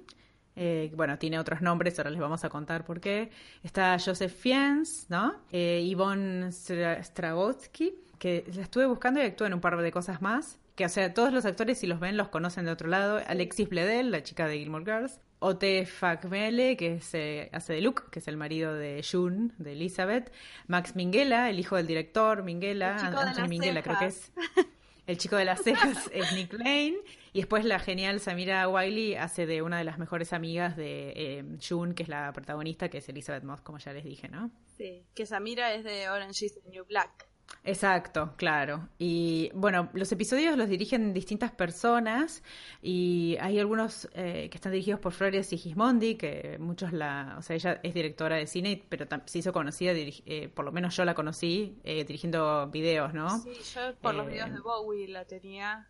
Eh, 0.57 0.91
bueno, 0.97 1.19
tiene 1.19 1.39
otros 1.39 1.61
nombres, 1.61 1.99
ahora 1.99 2.11
les 2.11 2.19
vamos 2.21 2.43
a 2.45 2.49
contar 2.49 2.85
por 2.85 3.01
qué. 3.01 3.31
Está 3.63 3.97
Joseph 4.03 4.33
Fiennes, 4.35 5.07
¿no? 5.11 5.35
Eh, 5.53 5.87
Yvonne 5.87 6.49
Stra- 6.51 7.03
Strabotsky, 7.05 7.95
que 8.19 8.45
la 8.55 8.63
estuve 8.63 8.87
buscando 8.87 9.21
y 9.21 9.25
actúa 9.25 9.47
en 9.49 9.55
un 9.55 9.61
par 9.61 9.77
de 9.77 9.93
cosas 9.93 10.23
más. 10.23 10.59
Que, 10.75 10.85
o 10.85 10.89
sea, 10.89 11.13
todos 11.15 11.33
los 11.33 11.45
actores, 11.47 11.79
si 11.79 11.87
los 11.87 12.01
ven, 12.01 12.17
los 12.17 12.29
conocen 12.29 12.65
de 12.67 12.71
otro 12.73 12.89
lado. 12.89 13.21
Alexis 13.27 13.69
Bledel, 13.69 14.11
la 14.11 14.23
chica 14.23 14.47
de 14.47 14.59
Gilmore 14.59 14.85
Girls. 14.85 15.21
Ote 15.39 15.85
Fakmele, 15.85 16.77
que 16.79 17.01
se 17.01 17.51
hace 17.53 17.75
de 17.75 17.83
Luke, 17.83 18.05
que 18.11 18.19
es 18.21 18.29
el 18.29 18.39
marido 18.39 18.73
de 18.75 19.05
June, 19.11 19.51
de 19.59 19.73
Elizabeth. 19.73 20.33
Max 20.67 20.97
Minghella, 20.97 21.51
el 21.51 21.61
hijo 21.61 21.77
del 21.77 21.87
director 21.87 22.43
Minghella. 22.43 22.97
Anthony 22.97 23.49
Minghella, 23.49 23.83
creo 23.83 23.99
que 23.99 24.07
es. 24.07 24.33
El 25.07 25.19
chico 25.19 25.37
de 25.37 25.45
las 25.45 25.61
cejas 25.65 26.11
es 26.13 26.33
Nick 26.33 26.53
Lane. 26.55 26.97
Y 27.33 27.41
después 27.41 27.65
la 27.65 27.79
genial 27.79 28.21
Samira 28.21 28.69
Wiley 28.69 29.15
hace 29.15 29.47
de 29.47 29.63
una 29.63 29.79
de 29.79 29.85
las 29.85 29.99
mejores 29.99 30.33
amigas 30.33 30.77
de 30.77 31.13
eh, 31.15 31.45
June, 31.67 31.95
que 31.95 32.03
es 32.03 32.09
la 32.09 32.33
protagonista, 32.33 32.89
que 32.89 32.99
es 32.99 33.09
Elizabeth 33.09 33.45
Moss, 33.45 33.61
como 33.61 33.79
ya 33.79 33.93
les 33.93 34.05
dije, 34.05 34.29
¿no? 34.29 34.51
Sí. 34.77 35.05
Que 35.15 35.27
Samira 35.27 35.75
es 35.75 35.85
de 35.85 36.09
Orange 36.09 36.47
is 36.47 36.55
the 36.55 36.71
New 36.71 36.85
Black. 36.87 37.29
Exacto, 37.65 38.33
claro. 38.37 38.88
Y 38.99 39.50
bueno, 39.55 39.88
los 39.93 40.12
episodios 40.12 40.57
los 40.57 40.69
dirigen 40.69 41.12
distintas 41.12 41.50
personas 41.50 42.45
y 42.81 43.37
hay 43.41 43.59
algunos 43.59 44.09
eh, 44.15 44.49
que 44.50 44.57
están 44.57 44.71
dirigidos 44.73 45.00
por 45.00 45.12
Floria 45.12 45.43
Sigismondi, 45.43 46.15
que 46.17 46.59
muchos 46.61 46.93
la, 46.93 47.35
o 47.38 47.43
sea, 47.43 47.57
ella 47.57 47.81
es 47.83 47.93
directora 47.93 48.37
de 48.37 48.47
cine, 48.47 48.85
pero 48.88 49.07
se 49.26 49.38
hizo 49.41 49.53
conocida, 49.53 49.93
eh, 49.95 50.49
por 50.55 50.65
lo 50.65 50.71
menos 50.73 50.97
yo 50.97 51.05
la 51.05 51.15
conocí 51.15 51.81
eh, 51.83 52.05
dirigiendo 52.05 52.69
videos, 52.71 53.12
¿no? 53.15 53.41
Sí, 53.41 53.50
yo 53.75 53.97
por 54.00 54.15
los 54.15 54.26
Eh, 54.26 54.31
videos 54.31 54.53
de 54.53 54.61
Bowie 54.61 55.09
la 55.09 55.25
tenía. 55.25 55.88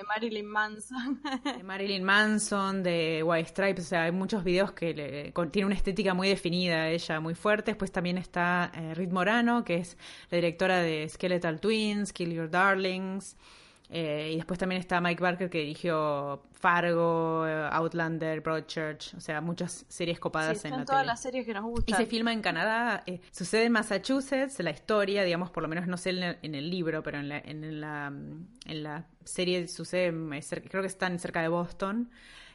De 0.00 0.06
Marilyn 0.06 0.46
Manson. 0.46 1.20
de 1.44 1.62
Marilyn 1.64 2.02
Manson, 2.02 2.82
de 2.82 3.22
White 3.22 3.50
Stripes, 3.50 3.84
o 3.84 3.88
sea, 3.88 4.04
hay 4.04 4.12
muchos 4.12 4.42
videos 4.42 4.72
que 4.72 4.94
le, 4.94 5.32
tiene 5.50 5.66
una 5.66 5.74
estética 5.74 6.14
muy 6.14 6.28
definida, 6.28 6.88
ella 6.88 7.20
muy 7.20 7.34
fuerte. 7.34 7.72
Después 7.72 7.92
también 7.92 8.16
está 8.16 8.72
eh, 8.74 8.94
Rit 8.94 9.10
Morano, 9.10 9.62
que 9.62 9.76
es 9.76 9.98
la 10.30 10.36
directora 10.36 10.78
de 10.78 11.06
Skeletal 11.08 11.60
Twins, 11.60 12.12
Kill 12.12 12.32
Your 12.32 12.50
Darlings. 12.50 13.36
Eh, 13.92 14.30
y 14.34 14.36
después 14.36 14.56
también 14.56 14.80
está 14.80 15.00
Mike 15.00 15.20
Barker 15.20 15.50
que 15.50 15.58
dirigió 15.58 16.44
Fargo, 16.52 17.44
Outlander, 17.44 18.40
Broadchurch, 18.40 19.14
o 19.16 19.20
sea, 19.20 19.40
muchas 19.40 19.84
series 19.88 20.20
copadas 20.20 20.64
en 20.64 20.70
la 20.70 20.84
todas 20.84 21.04
las 21.04 21.20
series 21.20 21.44
que 21.44 21.52
nos 21.52 21.64
gustan. 21.64 21.92
Y 21.92 21.96
se 21.96 22.06
filma 22.06 22.32
en 22.32 22.40
Canadá. 22.40 23.02
Eh, 23.06 23.20
sucede 23.32 23.64
en 23.64 23.72
Massachusetts, 23.72 24.60
la 24.60 24.70
historia, 24.70 25.24
digamos, 25.24 25.50
por 25.50 25.64
lo 25.64 25.68
menos 25.68 25.88
no 25.88 25.96
sé 25.96 26.10
en 26.10 26.54
el, 26.54 26.70
libro, 26.70 27.02
pero 27.02 27.18
en 27.18 27.28
la, 27.28 27.38
en 27.38 27.80
la, 27.80 28.12
en 28.66 28.82
la 28.82 29.06
serie 29.24 29.66
sucede, 29.66 30.12
creo 30.68 30.82
que 30.82 30.88
están 30.88 31.18
cerca 31.18 31.42
de 31.42 31.48
Boston, 31.48 32.10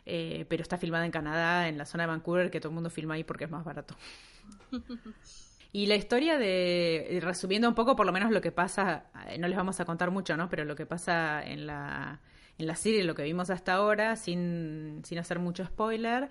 eh, 0.05 0.45
pero 0.47 0.61
está 0.61 0.77
filmada 0.77 1.05
en 1.05 1.11
Canadá, 1.11 1.67
en 1.67 1.77
la 1.77 1.85
zona 1.85 2.03
de 2.03 2.07
Vancouver, 2.07 2.49
que 2.49 2.61
todo 2.61 2.69
el 2.69 2.75
mundo 2.75 2.89
filma 2.89 3.15
ahí 3.15 3.25
porque 3.25 3.43
es 3.43 3.51
más 3.51 3.65
barato. 3.65 3.97
Y 5.75 5.87
la 5.87 5.95
historia 5.95 6.37
de, 6.37 7.19
resumiendo 7.21 7.67
un 7.67 7.75
poco 7.75 7.97
por 7.97 8.05
lo 8.05 8.13
menos 8.13 8.31
lo 8.31 8.39
que 8.39 8.53
pasa, 8.53 9.07
eh, 9.27 9.37
no 9.37 9.49
les 9.49 9.57
vamos 9.57 9.77
a 9.81 9.83
contar 9.83 10.09
mucho, 10.09 10.37
¿no? 10.37 10.47
Pero 10.47 10.63
lo 10.63 10.73
que 10.73 10.85
pasa 10.85 11.43
en 11.43 11.67
la, 11.67 12.21
en 12.57 12.67
la 12.67 12.77
serie, 12.77 13.03
lo 13.03 13.13
que 13.13 13.23
vimos 13.23 13.49
hasta 13.49 13.73
ahora, 13.73 14.15
sin, 14.15 15.01
sin 15.03 15.17
hacer 15.17 15.37
mucho 15.37 15.65
spoiler, 15.65 16.29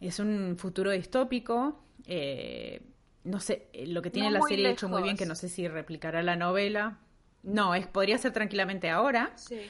es 0.00 0.18
un 0.18 0.56
futuro 0.56 0.90
distópico. 0.90 1.84
Eh, 2.06 2.80
no 3.24 3.40
sé, 3.40 3.68
eh, 3.74 3.86
lo 3.88 4.00
que 4.00 4.08
tiene 4.08 4.30
la 4.30 4.40
serie 4.40 4.70
hecho 4.70 4.88
muy 4.88 5.02
bien, 5.02 5.18
que 5.18 5.26
no 5.26 5.34
sé 5.34 5.50
si 5.50 5.68
replicará 5.68 6.22
la 6.22 6.36
novela. 6.36 6.96
No, 7.42 7.74
es, 7.74 7.86
podría 7.86 8.16
ser 8.16 8.32
tranquilamente 8.32 8.88
ahora. 8.88 9.32
Sí. 9.36 9.60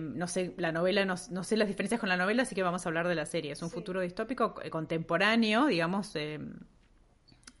no 0.00 0.26
sé, 0.26 0.54
la 0.56 0.72
novela, 0.72 1.04
no, 1.04 1.14
no, 1.30 1.44
sé 1.44 1.56
las 1.56 1.68
diferencias 1.68 2.00
con 2.00 2.08
la 2.08 2.16
novela, 2.16 2.42
así 2.42 2.56
que 2.56 2.64
vamos 2.64 2.84
a 2.84 2.88
hablar 2.88 3.06
de 3.06 3.14
la 3.14 3.26
serie. 3.26 3.52
Es 3.52 3.62
un 3.62 3.70
futuro 3.70 4.00
distópico 4.00 4.56
contemporáneo, 4.72 5.66
digamos, 5.66 6.16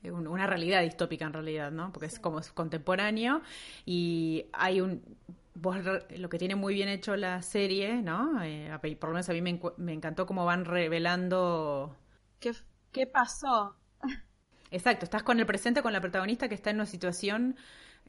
una 0.02 0.46
realidad 0.46 0.82
distópica 0.82 1.24
en 1.26 1.32
realidad, 1.32 1.70
¿no? 1.70 1.92
Porque 1.92 2.06
es 2.06 2.18
como 2.18 2.40
contemporáneo 2.54 3.42
y 3.84 4.46
hay 4.52 4.80
un 4.80 5.02
lo 6.16 6.28
que 6.28 6.38
tiene 6.38 6.54
muy 6.54 6.74
bien 6.74 6.88
hecho 6.88 7.16
la 7.16 7.42
serie, 7.42 8.00
¿no? 8.02 8.42
Eh, 8.42 8.70
por 8.98 9.10
lo 9.10 9.14
menos 9.14 9.28
a 9.28 9.32
mí 9.32 9.42
me, 9.42 9.92
encantó 9.92 10.26
cómo 10.26 10.44
van 10.44 10.64
revelando 10.64 11.96
qué, 12.38 12.52
qué 12.92 13.06
pasó. 13.06 13.74
Exacto, 14.70 15.04
estás 15.04 15.22
con 15.22 15.40
el 15.40 15.46
presente, 15.46 15.82
con 15.82 15.92
la 15.92 16.00
protagonista 16.00 16.48
que 16.48 16.54
está 16.54 16.70
en 16.70 16.76
una 16.76 16.86
situación 16.86 17.56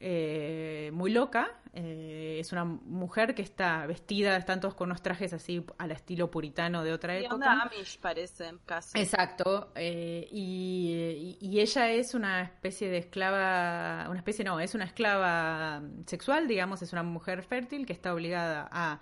eh, 0.02 0.90
muy 0.94 1.10
loca. 1.10 1.50
Eh, 1.74 2.38
es 2.40 2.52
una 2.52 2.64
mujer 2.64 3.34
que 3.34 3.42
está 3.42 3.86
vestida, 3.86 4.36
están 4.36 4.58
todos 4.58 4.74
con 4.74 4.88
unos 4.88 5.02
trajes 5.02 5.34
así 5.34 5.64
al 5.76 5.92
estilo 5.92 6.30
puritano 6.30 6.82
de 6.82 6.92
otra 6.92 7.18
época. 7.18 7.34
Onda 7.34 7.62
Amish 7.62 7.98
parece, 8.00 8.50
casi. 8.64 8.98
Exacto. 8.98 9.70
Eh, 9.74 10.26
y, 10.32 11.38
ella 11.60 11.90
es 11.90 12.14
una 12.14 12.40
especie 12.40 12.88
de 12.88 12.96
esclava, 12.96 14.08
una 14.08 14.18
especie 14.18 14.42
no, 14.42 14.58
es 14.58 14.74
una 14.74 14.84
esclava 14.84 15.82
sexual, 16.06 16.48
digamos, 16.48 16.80
es 16.80 16.92
una 16.94 17.02
mujer 17.02 17.42
fértil 17.42 17.84
que 17.84 17.92
está 17.92 18.14
obligada 18.14 18.68
a 18.72 19.00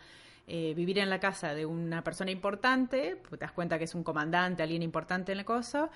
vivir 0.48 0.98
en 0.98 1.10
la 1.10 1.20
casa 1.20 1.52
de 1.52 1.66
una 1.66 2.02
persona 2.02 2.30
importante, 2.30 3.20
te 3.28 3.36
das 3.36 3.52
cuenta 3.52 3.76
que 3.76 3.84
es 3.84 3.94
un 3.94 4.02
comandante, 4.02 4.62
alguien 4.62 4.82
importante 4.82 5.32
en 5.32 5.38
la 5.38 5.44
cosa, 5.44 5.90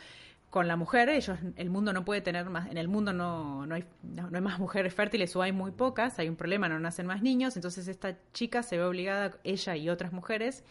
con 0.53 0.69
la 0.69 0.77
mujer, 0.77 1.09
ellos, 1.09 1.39
el 1.57 1.71
mundo 1.71 1.95
no 1.95 2.05
puede 2.05 2.21
tener 2.21 2.51
más, 2.51 2.71
en 2.71 2.77
el 2.77 2.87
mundo 2.87 3.15
no, 3.15 3.65
no, 3.65 3.75
hay, 3.75 3.87
no, 4.03 4.29
hay 4.31 4.41
más 4.43 4.59
mujeres 4.59 4.93
fértiles 4.93 5.35
o 5.35 5.41
hay 5.41 5.51
muy 5.51 5.71
pocas, 5.71 6.19
hay 6.19 6.29
un 6.29 6.37
problema, 6.37 6.69
no 6.69 6.79
nacen 6.79 7.07
más 7.07 7.23
niños, 7.23 7.57
entonces 7.57 7.89
esta 7.89 8.19
chica 8.35 8.63
se 8.63 8.77
ve 8.77 8.85
obligada, 8.85 9.39
ella 9.45 9.77
y 9.77 9.89
otras 9.89 10.13
mujeres, 10.13 10.63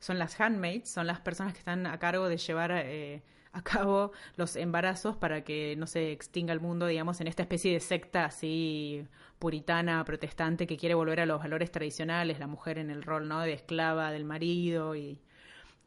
son 0.00 0.18
las 0.18 0.40
handmaids, 0.40 0.90
son 0.90 1.06
las 1.06 1.20
personas 1.20 1.52
que 1.52 1.60
están 1.60 1.86
a 1.86 1.96
cargo 2.00 2.28
de 2.28 2.38
llevar 2.38 2.72
eh, 2.72 3.22
a 3.52 3.62
cabo 3.62 4.10
los 4.34 4.56
embarazos 4.56 5.16
para 5.16 5.44
que 5.44 5.76
no 5.76 5.86
se 5.86 6.10
extinga 6.10 6.52
el 6.52 6.58
mundo, 6.58 6.88
digamos, 6.88 7.20
en 7.20 7.28
esta 7.28 7.44
especie 7.44 7.72
de 7.72 7.78
secta 7.78 8.24
así 8.24 9.06
puritana, 9.38 10.04
protestante, 10.04 10.66
que 10.66 10.76
quiere 10.76 10.96
volver 10.96 11.20
a 11.20 11.26
los 11.26 11.38
valores 11.38 11.70
tradicionales, 11.70 12.40
la 12.40 12.48
mujer 12.48 12.78
en 12.78 12.90
el 12.90 13.04
rol, 13.04 13.28
¿no?, 13.28 13.42
de 13.42 13.52
esclava 13.52 14.10
del 14.10 14.24
marido 14.24 14.96
y 14.96 15.20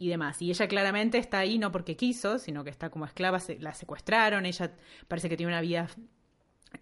y 0.04 0.10
demás. 0.10 0.42
Y 0.42 0.50
ella 0.50 0.68
claramente 0.68 1.18
está 1.18 1.40
ahí 1.40 1.58
no 1.58 1.72
porque 1.72 1.96
quiso, 1.96 2.40
sino 2.40 2.64
que 2.64 2.70
está 2.70 2.90
como 2.90 3.06
esclava, 3.06 3.40
se, 3.40 3.58
la 3.60 3.74
secuestraron, 3.74 4.46
ella 4.46 4.72
parece 5.08 5.30
que 5.30 5.38
tiene 5.38 5.52
una 5.52 5.62
vida, 5.62 5.88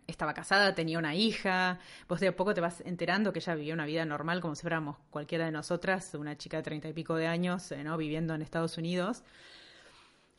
estaba 0.08 0.34
casada, 0.34 0.74
tenía 0.74 0.98
una 0.98 1.14
hija, 1.16 1.80
vos 2.08 2.20
de 2.20 2.30
a 2.30 2.36
poco 2.36 2.54
te 2.54 2.62
vas 2.62 2.82
enterando 2.82 3.32
que 3.32 3.40
ella 3.40 3.56
vivía 3.56 3.74
una 3.74 3.86
vida 3.86 4.06
normal 4.06 4.42
como 4.42 4.56
si 4.56 4.62
fuéramos 4.62 4.98
cualquiera 5.12 5.46
de 5.46 5.52
nosotras, 5.52 6.16
una 6.16 6.38
chica 6.38 6.58
de 6.58 6.64
treinta 6.64 6.90
y 6.90 6.94
pico 6.94 7.16
de 7.16 7.28
años, 7.28 7.72
eh, 7.72 7.84
¿no? 7.84 7.96
Viviendo 7.98 8.34
en 8.34 8.42
Estados 8.42 8.78
Unidos. 8.78 9.24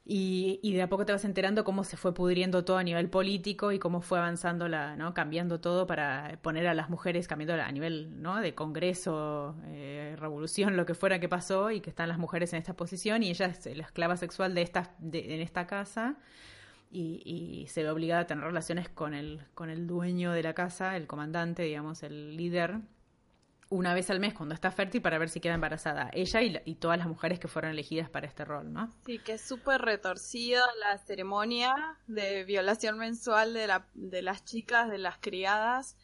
Y, 0.05 0.59
y, 0.65 0.73
de 0.73 0.83
a 0.83 0.89
poco 0.89 1.07
te 1.07 1.13
vas 1.13 1.25
enterando 1.25 1.63
cómo 1.63 1.85
se 1.85 1.97
fue 1.97 2.13
pudriendo 2.13 2.65
todo 2.65 2.77
a 2.77 2.83
nivel 2.83 3.09
político 3.09 3.71
y 3.71 3.79
cómo 3.79 4.01
fue 4.01 4.19
avanzando 4.19 4.67
la, 4.67 4.97
¿no? 4.97 5.15
Cambiando 5.15 5.61
todo 5.61 5.87
para 5.87 6.41
poner 6.43 6.67
a 6.67 6.75
las 6.75 6.91
mujeres, 6.91 7.29
cambiando 7.29 7.63
a 7.63 7.71
nivel, 7.71 8.21
¿no? 8.21 8.41
De 8.41 8.53
congreso, 8.53 9.55
eh, 9.67 10.17
revolución, 10.19 10.77
lo 10.77 10.87
que 10.87 10.95
fuera 10.95 11.21
que 11.21 11.29
pasó 11.29 11.71
y 11.71 11.81
que 11.81 11.91
están 11.91 12.09
las 12.09 12.19
mujeres 12.19 12.53
en 12.53 12.59
esta 12.59 12.75
posición 12.75 13.23
y 13.23 13.31
ella 13.31 13.47
es 13.47 13.65
la 13.77 13.85
esclava 13.85 14.17
sexual 14.17 14.55
de 14.57 14.63
esta, 14.63 14.93
de, 14.99 15.37
en 15.37 15.41
esta 15.41 15.69
casa 15.69 16.17
y, 16.91 17.23
y, 17.25 17.69
se 17.69 17.83
ve 17.85 17.91
obligada 17.91 18.23
a 18.23 18.27
tener 18.27 18.45
relaciones 18.45 18.89
con 18.89 19.15
el, 19.15 19.41
con 19.55 19.71
el 19.71 19.87
dueño 19.87 20.33
de 20.33 20.43
la 20.43 20.55
casa, 20.55 20.97
el 20.97 21.07
comandante, 21.07 21.63
digamos, 21.63 22.03
el 22.03 22.37
líder 22.37 22.81
una 23.73 23.95
vez 23.95 24.11
al 24.11 24.21
mes 24.21 24.35
cuando 24.35 24.55
está 24.55 24.71
fértil 24.71 25.01
para 25.01 25.17
ver 25.17 25.31
si 25.31 25.41
queda 25.41 25.55
embarazada. 25.55 26.11
Ella 26.13 26.43
y, 26.43 26.75
todas 26.75 26.99
las 26.99 27.07
mujeres 27.07 27.41
que 27.41 27.49
fueron 27.49 27.71
elegidas 27.71 28.11
para 28.11 28.27
este 28.27 28.45
rol, 28.45 28.71
¿no? 28.71 28.93
Sí, 29.07 29.19
que 29.19 29.33
es 29.33 29.41
súper 29.41 29.81
retorcida 29.81 30.63
la 30.79 30.99
ceremonia 30.99 31.75
de 32.07 32.45
violación 32.45 32.99
mensual 32.99 33.55
de, 33.55 33.67
la, 33.67 33.87
de 33.95 34.21
las 34.21 34.45
chicas, 34.45 34.91
de 34.91 34.99
las 34.99 35.17
criadas. 35.19 35.97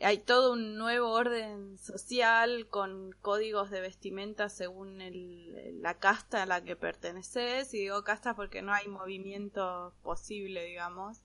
Hay 0.00 0.18
todo 0.18 0.52
un 0.52 0.76
nuevo 0.76 1.10
orden 1.10 1.78
social 1.78 2.68
con 2.68 3.12
códigos 3.22 3.70
de 3.70 3.80
vestimenta 3.80 4.48
según 4.48 5.00
el, 5.00 5.82
la 5.82 5.94
casta 5.94 6.44
a 6.44 6.46
la 6.46 6.62
que 6.62 6.76
perteneces. 6.76 7.74
Y 7.74 7.78
digo 7.78 8.04
casta 8.04 8.36
porque 8.36 8.62
no 8.62 8.72
hay 8.72 8.86
movimiento 8.86 9.94
posible, 10.04 10.64
digamos. 10.64 11.22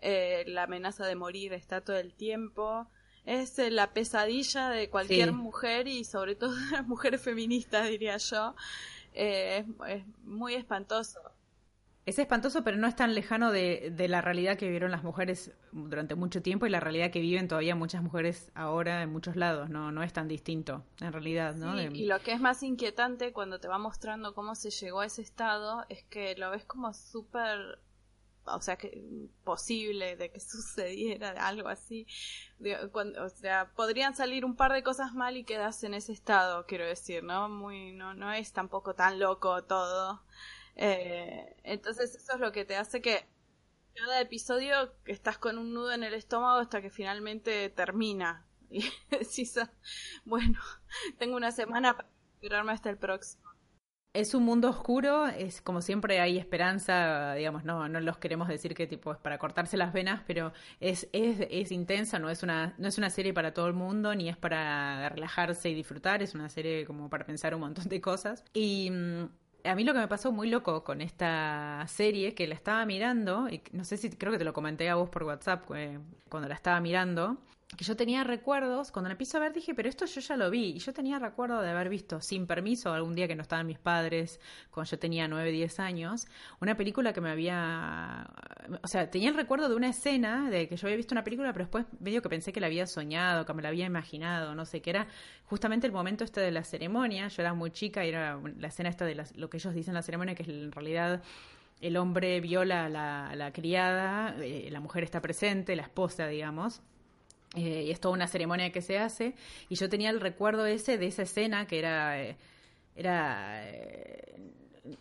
Eh, 0.00 0.44
la 0.46 0.64
amenaza 0.64 1.04
de 1.04 1.16
morir 1.16 1.52
está 1.52 1.80
todo 1.80 1.96
el 1.96 2.14
tiempo 2.14 2.86
es 3.24 3.58
eh, 3.58 3.70
la 3.70 3.92
pesadilla 3.92 4.68
de 4.70 4.90
cualquier 4.90 5.32
mujer 5.32 5.86
y 5.88 6.04
sobre 6.04 6.34
todo 6.34 6.54
de 6.54 6.70
las 6.72 6.86
mujeres 6.86 7.20
feministas, 7.20 7.88
diría 7.88 8.16
yo. 8.16 8.54
Eh, 9.14 9.64
es, 9.88 10.04
muy 10.24 10.54
espantoso. 10.54 11.20
Es 12.04 12.18
espantoso, 12.18 12.64
pero 12.64 12.78
no 12.78 12.88
es 12.88 12.96
tan 12.96 13.14
lejano 13.14 13.52
de, 13.52 13.92
de, 13.94 14.08
la 14.08 14.20
realidad 14.20 14.56
que 14.56 14.64
vivieron 14.64 14.90
las 14.90 15.04
mujeres 15.04 15.52
durante 15.70 16.16
mucho 16.16 16.42
tiempo 16.42 16.66
y 16.66 16.70
la 16.70 16.80
realidad 16.80 17.12
que 17.12 17.20
viven 17.20 17.46
todavía 17.46 17.76
muchas 17.76 18.02
mujeres 18.02 18.50
ahora 18.56 19.02
en 19.02 19.12
muchos 19.12 19.36
lados. 19.36 19.70
No, 19.70 19.92
no 19.92 20.02
es 20.02 20.12
tan 20.12 20.26
distinto, 20.26 20.84
en 21.00 21.12
realidad. 21.12 21.54
¿no? 21.54 21.80
Y 21.80 22.06
lo 22.06 22.18
que 22.18 22.32
es 22.32 22.40
más 22.40 22.64
inquietante 22.64 23.32
cuando 23.32 23.60
te 23.60 23.68
va 23.68 23.78
mostrando 23.78 24.34
cómo 24.34 24.56
se 24.56 24.70
llegó 24.70 25.00
a 25.00 25.06
ese 25.06 25.22
estado 25.22 25.84
es 25.88 26.02
que 26.02 26.34
lo 26.36 26.50
ves 26.50 26.64
como 26.64 26.92
súper 26.92 27.78
o 28.44 28.60
sea, 28.60 28.76
que 28.76 29.02
posible 29.44 30.16
de 30.16 30.30
que 30.30 30.40
sucediera 30.40 31.30
algo 31.46 31.68
así. 31.68 32.06
o 32.60 33.28
sea, 33.28 33.72
podrían 33.74 34.14
salir 34.14 34.44
un 34.44 34.56
par 34.56 34.72
de 34.72 34.82
cosas 34.82 35.14
mal 35.14 35.36
y 35.36 35.44
quedas 35.44 35.82
en 35.84 35.94
ese 35.94 36.12
estado, 36.12 36.66
quiero 36.66 36.86
decir, 36.86 37.22
¿no? 37.22 37.48
Muy, 37.48 37.92
no, 37.92 38.14
no 38.14 38.32
es 38.32 38.52
tampoco 38.52 38.94
tan 38.94 39.18
loco 39.18 39.64
todo. 39.64 40.22
Eh, 40.76 41.56
entonces 41.64 42.14
eso 42.14 42.34
es 42.34 42.40
lo 42.40 42.52
que 42.52 42.64
te 42.64 42.76
hace 42.76 43.02
que 43.02 43.26
cada 43.94 44.20
episodio 44.20 44.94
estás 45.04 45.38
con 45.38 45.58
un 45.58 45.74
nudo 45.74 45.92
en 45.92 46.02
el 46.02 46.14
estómago 46.14 46.60
hasta 46.60 46.80
que 46.80 46.90
finalmente 46.90 47.70
termina. 47.70 48.46
Y 48.74 48.90
decís, 49.10 49.58
ah, 49.58 49.70
bueno, 50.24 50.58
tengo 51.18 51.36
una 51.36 51.52
semana 51.52 51.94
para 51.94 52.08
esperarme 52.34 52.72
hasta 52.72 52.88
el 52.88 52.96
próximo 52.96 53.51
es 54.14 54.34
un 54.34 54.44
mundo 54.44 54.68
oscuro, 54.68 55.26
es 55.26 55.62
como 55.62 55.80
siempre 55.80 56.20
hay 56.20 56.36
esperanza, 56.36 57.34
digamos, 57.34 57.64
no, 57.64 57.88
no 57.88 58.00
los 58.00 58.18
queremos 58.18 58.48
decir 58.48 58.74
que 58.74 58.86
tipo 58.86 59.12
es 59.12 59.18
para 59.18 59.38
cortarse 59.38 59.76
las 59.76 59.92
venas, 59.92 60.22
pero 60.26 60.52
es, 60.80 61.08
es, 61.12 61.46
es 61.50 61.72
intensa, 61.72 62.18
no 62.18 62.28
es 62.28 62.42
una, 62.42 62.74
no 62.76 62.88
es 62.88 62.98
una 62.98 63.08
serie 63.08 63.32
para 63.32 63.54
todo 63.54 63.68
el 63.68 63.72
mundo, 63.72 64.14
ni 64.14 64.28
es 64.28 64.36
para 64.36 65.08
relajarse 65.08 65.70
y 65.70 65.74
disfrutar, 65.74 66.22
es 66.22 66.34
una 66.34 66.50
serie 66.50 66.84
como 66.84 67.08
para 67.08 67.24
pensar 67.24 67.54
un 67.54 67.62
montón 67.62 67.88
de 67.88 68.00
cosas. 68.02 68.44
Y 68.52 68.90
mm, 68.90 69.28
a 69.64 69.74
mí 69.74 69.84
lo 69.84 69.94
que 69.94 70.00
me 70.00 70.08
pasó 70.08 70.30
muy 70.30 70.50
loco 70.50 70.84
con 70.84 71.00
esta 71.00 71.84
serie, 71.88 72.34
que 72.34 72.46
la 72.46 72.54
estaba 72.54 72.84
mirando, 72.84 73.48
y 73.48 73.62
no 73.72 73.84
sé 73.84 73.96
si 73.96 74.10
creo 74.10 74.32
que 74.32 74.38
te 74.38 74.44
lo 74.44 74.52
comenté 74.52 74.90
a 74.90 74.96
vos 74.96 75.08
por 75.08 75.22
WhatsApp 75.22 75.64
eh, 75.74 75.98
cuando 76.28 76.48
la 76.48 76.54
estaba 76.54 76.80
mirando, 76.80 77.38
que 77.76 77.84
yo 77.84 77.96
tenía 77.96 78.22
recuerdos, 78.22 78.92
cuando 78.92 79.08
la 79.08 79.12
empiezo 79.12 79.38
a 79.38 79.40
ver 79.40 79.52
dije, 79.52 79.74
pero 79.74 79.88
esto 79.88 80.04
yo 80.04 80.20
ya 80.20 80.36
lo 80.36 80.50
vi, 80.50 80.74
y 80.76 80.78
yo 80.78 80.92
tenía 80.92 81.18
recuerdo 81.18 81.60
de 81.62 81.70
haber 81.70 81.88
visto 81.88 82.20
sin 82.20 82.46
permiso 82.46 82.92
algún 82.92 83.14
día 83.14 83.26
que 83.26 83.34
no 83.34 83.42
estaban 83.42 83.66
mis 83.66 83.78
padres, 83.78 84.40
cuando 84.70 84.90
yo 84.90 84.98
tenía 84.98 85.26
9, 85.26 85.50
10 85.50 85.80
años, 85.80 86.26
una 86.60 86.76
película 86.76 87.14
que 87.14 87.22
me 87.22 87.30
había, 87.30 88.28
o 88.82 88.88
sea, 88.88 89.10
tenía 89.10 89.30
el 89.30 89.36
recuerdo 89.36 89.70
de 89.70 89.74
una 89.74 89.88
escena 89.88 90.50
de 90.50 90.68
que 90.68 90.76
yo 90.76 90.86
había 90.86 90.96
visto 90.96 91.14
una 91.14 91.24
película, 91.24 91.52
pero 91.52 91.64
después 91.64 91.86
medio 91.98 92.20
que 92.20 92.28
pensé 92.28 92.52
que 92.52 92.60
la 92.60 92.66
había 92.66 92.86
soñado, 92.86 93.46
que 93.46 93.54
me 93.54 93.62
la 93.62 93.68
había 93.68 93.86
imaginado, 93.86 94.54
no 94.54 94.66
sé, 94.66 94.82
que 94.82 94.90
era 94.90 95.06
justamente 95.46 95.86
el 95.86 95.92
momento 95.92 96.24
este 96.24 96.40
de 96.42 96.50
la 96.50 96.64
ceremonia, 96.64 97.28
yo 97.28 97.40
era 97.40 97.54
muy 97.54 97.70
chica 97.70 98.04
y 98.04 98.10
era 98.10 98.38
la 98.58 98.68
escena 98.68 98.90
esta 98.90 99.06
de 99.06 99.14
lo 99.34 99.48
que 99.48 99.56
ellos 99.56 99.74
dicen 99.74 99.94
la 99.94 100.02
ceremonia, 100.02 100.34
que 100.34 100.42
es 100.42 100.48
en 100.50 100.72
realidad 100.72 101.22
el 101.80 101.96
hombre 101.96 102.40
viola 102.40 102.84
a 102.84 102.88
la, 102.90 103.34
la 103.34 103.52
criada, 103.52 104.36
eh, 104.40 104.68
la 104.70 104.80
mujer 104.80 105.04
está 105.04 105.20
presente, 105.20 105.74
la 105.74 105.82
esposa, 105.82 106.26
digamos, 106.28 106.82
eh, 107.54 107.84
y 107.86 107.90
es 107.90 108.00
toda 108.00 108.14
una 108.14 108.28
ceremonia 108.28 108.72
que 108.72 108.80
se 108.80 108.98
hace. 108.98 109.34
Y 109.68 109.74
yo 109.74 109.88
tenía 109.88 110.10
el 110.10 110.20
recuerdo 110.20 110.66
ese 110.66 110.98
de 110.98 111.06
esa 111.06 111.22
escena 111.22 111.66
que 111.66 111.78
era. 111.78 112.22
Eh, 112.22 112.36
era. 112.94 113.62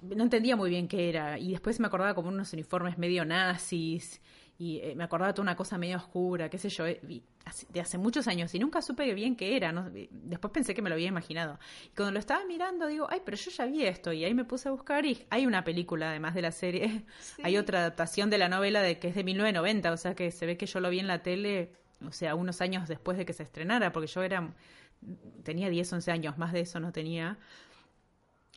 no 0.02 0.24
entendía 0.24 0.56
muy 0.56 0.70
bien 0.70 0.88
qué 0.88 1.10
era. 1.10 1.40
Y 1.40 1.52
después 1.52 1.80
me 1.80 1.88
acordaba 1.88 2.14
como 2.14 2.30
unos 2.30 2.54
uniformes 2.54 2.98
medio 2.98 3.26
nazis. 3.26 4.22
Y 4.58 4.80
me 4.96 5.04
acordaba 5.04 5.34
toda 5.34 5.42
una 5.42 5.56
cosa 5.56 5.80
medio 5.80 5.98
oscura, 5.98 6.48
qué 6.48 6.60
sé 6.60 6.70
yo, 6.70 6.86
de 6.86 7.82
hace 7.82 7.98
muchos 7.98 8.28
años. 8.28 8.54
Y 8.54 8.60
nunca 8.60 8.82
supe 8.84 9.12
bien 9.16 9.36
qué 9.36 9.56
era. 9.56 9.74
Después 10.12 10.54
pensé 10.54 10.76
que 10.76 10.84
me 10.84 10.90
lo 10.90 10.96
había 10.96 11.08
imaginado. 11.08 11.58
Y 11.86 11.96
cuando 11.96 12.12
lo 12.12 12.20
estaba 12.20 12.46
mirando, 12.46 12.86
digo, 12.86 13.08
ay, 13.10 13.22
pero 13.26 13.38
yo 13.38 13.50
ya 13.50 13.66
vi 13.66 13.86
esto. 13.86 14.14
Y 14.14 14.24
ahí 14.24 14.36
me 14.36 14.46
puse 14.46 14.70
a 14.70 14.72
buscar. 14.72 15.04
Y 15.06 15.26
hay 15.32 15.48
una 15.48 15.64
película, 15.64 16.12
además 16.12 16.36
de 16.36 16.44
la 16.44 16.52
serie. 16.52 17.06
Hay 17.44 17.58
otra 17.58 17.80
adaptación 17.80 18.30
de 18.30 18.38
la 18.38 18.50
novela 18.50 18.84
de 18.84 19.00
que 19.00 19.08
es 19.08 19.16
de 19.16 19.24
1990. 19.24 19.92
O 19.92 19.98
sea 19.98 20.14
que 20.14 20.30
se 20.30 20.46
ve 20.46 20.58
que 20.58 20.68
yo 20.68 20.80
lo 20.80 20.92
vi 20.92 21.00
en 21.00 21.08
la 21.08 21.24
tele 21.24 21.72
o 22.06 22.12
sea, 22.12 22.36
unos 22.36 22.62
años 22.62 22.88
después 22.88 23.18
de 23.18 23.26
que 23.26 23.34
se 23.34 23.44
estrenara, 23.44 23.92
porque 23.92 24.08
yo 24.08 24.24
era, 24.24 24.54
tenía 25.44 25.70
10, 25.70 25.94
11 25.94 26.12
años, 26.12 26.38
más 26.38 26.54
de 26.54 26.62
eso 26.62 26.80
no 26.80 26.92
tenía. 26.92 27.38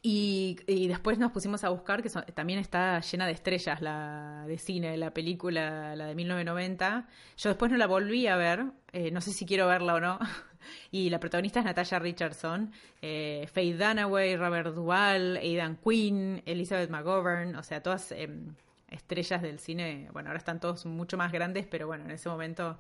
Y, 0.07 0.59
después 0.87 1.19
nos 1.19 1.33
pusimos 1.33 1.65
a 1.65 1.71
buscar, 1.71 2.03
que 2.03 2.11
también 2.35 2.59
está 2.59 3.01
llena 3.01 3.25
de 3.27 3.33
estrellas 3.33 3.81
la 3.81 4.45
de 4.47 4.59
cine, 4.59 4.99
la 4.99 5.15
película, 5.15 5.97
la 5.97 6.05
de 6.05 6.15
1990. 6.15 7.09
Yo 7.39 7.49
después 7.49 7.71
no 7.73 7.79
la 7.79 7.87
volví 7.87 8.27
a 8.27 8.37
ver, 8.37 8.67
eh, 8.93 9.11
no 9.11 9.23
sé 9.23 9.33
si 9.33 9.47
quiero 9.47 9.67
verla 9.67 9.95
o 9.95 10.01
no. 10.01 10.19
y 10.91 11.09
la 11.09 11.21
protagonista 11.21 11.61
es 11.61 11.65
Natasha 11.65 11.99
Richardson, 11.99 12.71
eh, 13.01 13.49
Faye 13.51 13.79
Dunaway, 13.79 14.37
Robert 14.37 14.75
Duvall, 14.75 15.39
Aidan 15.39 15.79
Quinn, 15.83 16.43
Elizabeth 16.45 16.91
McGovern, 16.91 17.57
o 17.57 17.63
sea, 17.63 17.83
todas 17.83 18.13
em, 18.13 18.55
estrellas 18.91 19.41
del 19.41 19.59
cine. 19.59 20.11
Bueno, 20.13 20.29
ahora 20.29 20.39
están 20.39 20.61
todos 20.61 20.85
mucho 20.85 21.17
más 21.17 21.33
grandes, 21.33 21.67
pero 21.67 21.87
bueno, 21.87 22.05
en 22.05 22.11
ese 22.11 22.29
momento 22.29 22.79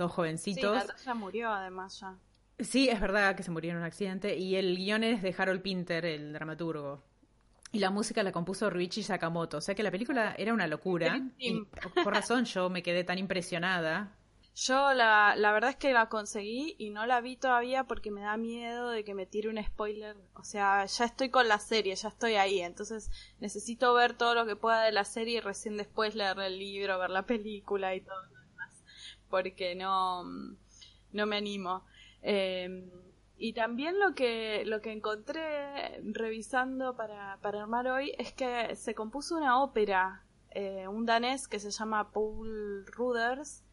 todos 0.00 0.12
jovencitos. 0.12 0.82
Sí, 0.96 1.10
murió 1.12 1.50
además 1.50 2.00
ya. 2.00 2.16
Sí, 2.58 2.88
es 2.88 2.98
verdad 3.02 3.36
que 3.36 3.42
se 3.42 3.50
murió 3.50 3.72
en 3.72 3.76
un 3.76 3.82
accidente. 3.82 4.34
Y 4.34 4.56
el 4.56 4.78
guion 4.78 5.04
es 5.04 5.20
de 5.20 5.34
Harold 5.36 5.60
Pinter, 5.60 6.06
el 6.06 6.32
dramaturgo. 6.32 7.02
Y 7.70 7.80
la 7.80 7.90
música 7.90 8.22
la 8.22 8.32
compuso 8.32 8.70
Ruichi 8.70 9.02
Sakamoto. 9.02 9.58
O 9.58 9.60
sea 9.60 9.74
que 9.74 9.82
la 9.82 9.90
película 9.90 10.34
era 10.38 10.54
una 10.54 10.66
locura. 10.66 11.20
Y 11.36 11.64
por 12.02 12.14
razón 12.14 12.46
yo 12.46 12.70
me 12.70 12.82
quedé 12.82 13.04
tan 13.04 13.18
impresionada. 13.18 14.16
Yo 14.54 14.94
la, 14.94 15.34
la 15.36 15.52
verdad 15.52 15.68
es 15.68 15.76
que 15.76 15.92
la 15.92 16.08
conseguí 16.08 16.76
y 16.78 16.88
no 16.88 17.04
la 17.04 17.20
vi 17.20 17.36
todavía 17.36 17.84
porque 17.84 18.10
me 18.10 18.22
da 18.22 18.38
miedo 18.38 18.88
de 18.88 19.04
que 19.04 19.14
me 19.14 19.26
tire 19.26 19.50
un 19.50 19.62
spoiler. 19.62 20.16
O 20.34 20.44
sea, 20.44 20.86
ya 20.86 21.04
estoy 21.04 21.28
con 21.28 21.46
la 21.46 21.58
serie, 21.58 21.94
ya 21.94 22.08
estoy 22.08 22.36
ahí. 22.36 22.62
Entonces 22.62 23.10
necesito 23.38 23.92
ver 23.92 24.14
todo 24.14 24.34
lo 24.34 24.46
que 24.46 24.56
pueda 24.56 24.82
de 24.82 24.92
la 24.92 25.04
serie 25.04 25.36
y 25.36 25.40
recién 25.40 25.76
después 25.76 26.14
leer 26.14 26.38
el 26.40 26.58
libro, 26.58 26.98
ver 26.98 27.10
la 27.10 27.26
película 27.26 27.94
y 27.94 28.00
todo 28.00 28.39
porque 29.30 29.74
no, 29.74 30.24
no 31.12 31.26
me 31.26 31.36
animo. 31.36 31.84
Em, 32.22 32.90
y 33.42 33.54
también 33.54 33.98
lo 33.98 34.14
que, 34.14 34.64
lo 34.66 34.82
que 34.82 34.92
encontré 34.92 35.98
revisando 36.02 36.94
para, 36.94 37.38
para 37.40 37.62
armar 37.62 37.88
hoy 37.88 38.12
es 38.18 38.32
que 38.34 38.76
se 38.76 38.94
compuso 38.94 39.34
una 39.34 39.62
ópera, 39.62 40.24
eh, 40.50 40.86
un 40.88 41.06
danés 41.06 41.48
que 41.48 41.58
se 41.58 41.70
llama 41.70 42.12
Paul 42.12 42.84
Ruders, 42.86 43.64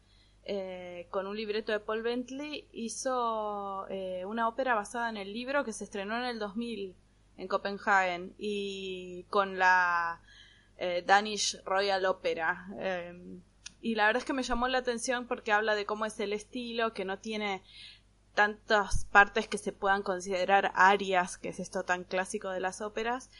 eh, 0.44 1.06
con 1.10 1.26
un 1.26 1.36
libreto 1.36 1.72
de 1.72 1.80
Paul 1.80 2.02
Bentley, 2.02 2.66
hizo 2.72 3.86
eh, 3.90 4.24
una 4.24 4.48
ópera 4.48 4.74
basada 4.74 5.10
en 5.10 5.18
el 5.18 5.34
libro 5.34 5.64
que 5.64 5.74
se 5.74 5.84
estrenó 5.84 6.16
en 6.16 6.24
el 6.24 6.38
2000 6.38 6.96
en 7.36 7.46
Copenhagen 7.46 8.34
y 8.38 9.24
con 9.28 9.58
la 9.58 10.22
Danish 11.04 11.62
Royal 11.64 12.06
Opera. 12.06 12.66
Y 13.80 13.94
la 13.94 14.06
verdad 14.06 14.20
es 14.20 14.26
que 14.26 14.32
me 14.32 14.42
llamó 14.42 14.68
la 14.68 14.78
atención 14.78 15.26
porque 15.26 15.52
habla 15.52 15.74
de 15.74 15.86
cómo 15.86 16.04
es 16.04 16.18
el 16.20 16.32
estilo, 16.32 16.94
que 16.94 17.04
no 17.04 17.18
tiene 17.18 17.62
tantas 18.34 19.04
partes 19.06 19.48
que 19.48 19.58
se 19.58 19.72
puedan 19.72 20.02
considerar 20.02 20.70
arias, 20.74 21.38
que 21.38 21.48
es 21.48 21.58
esto 21.58 21.82
tan 21.82 22.04
clásico 22.04 22.50
de 22.50 22.60
las 22.60 22.80
óperas, 22.80 23.30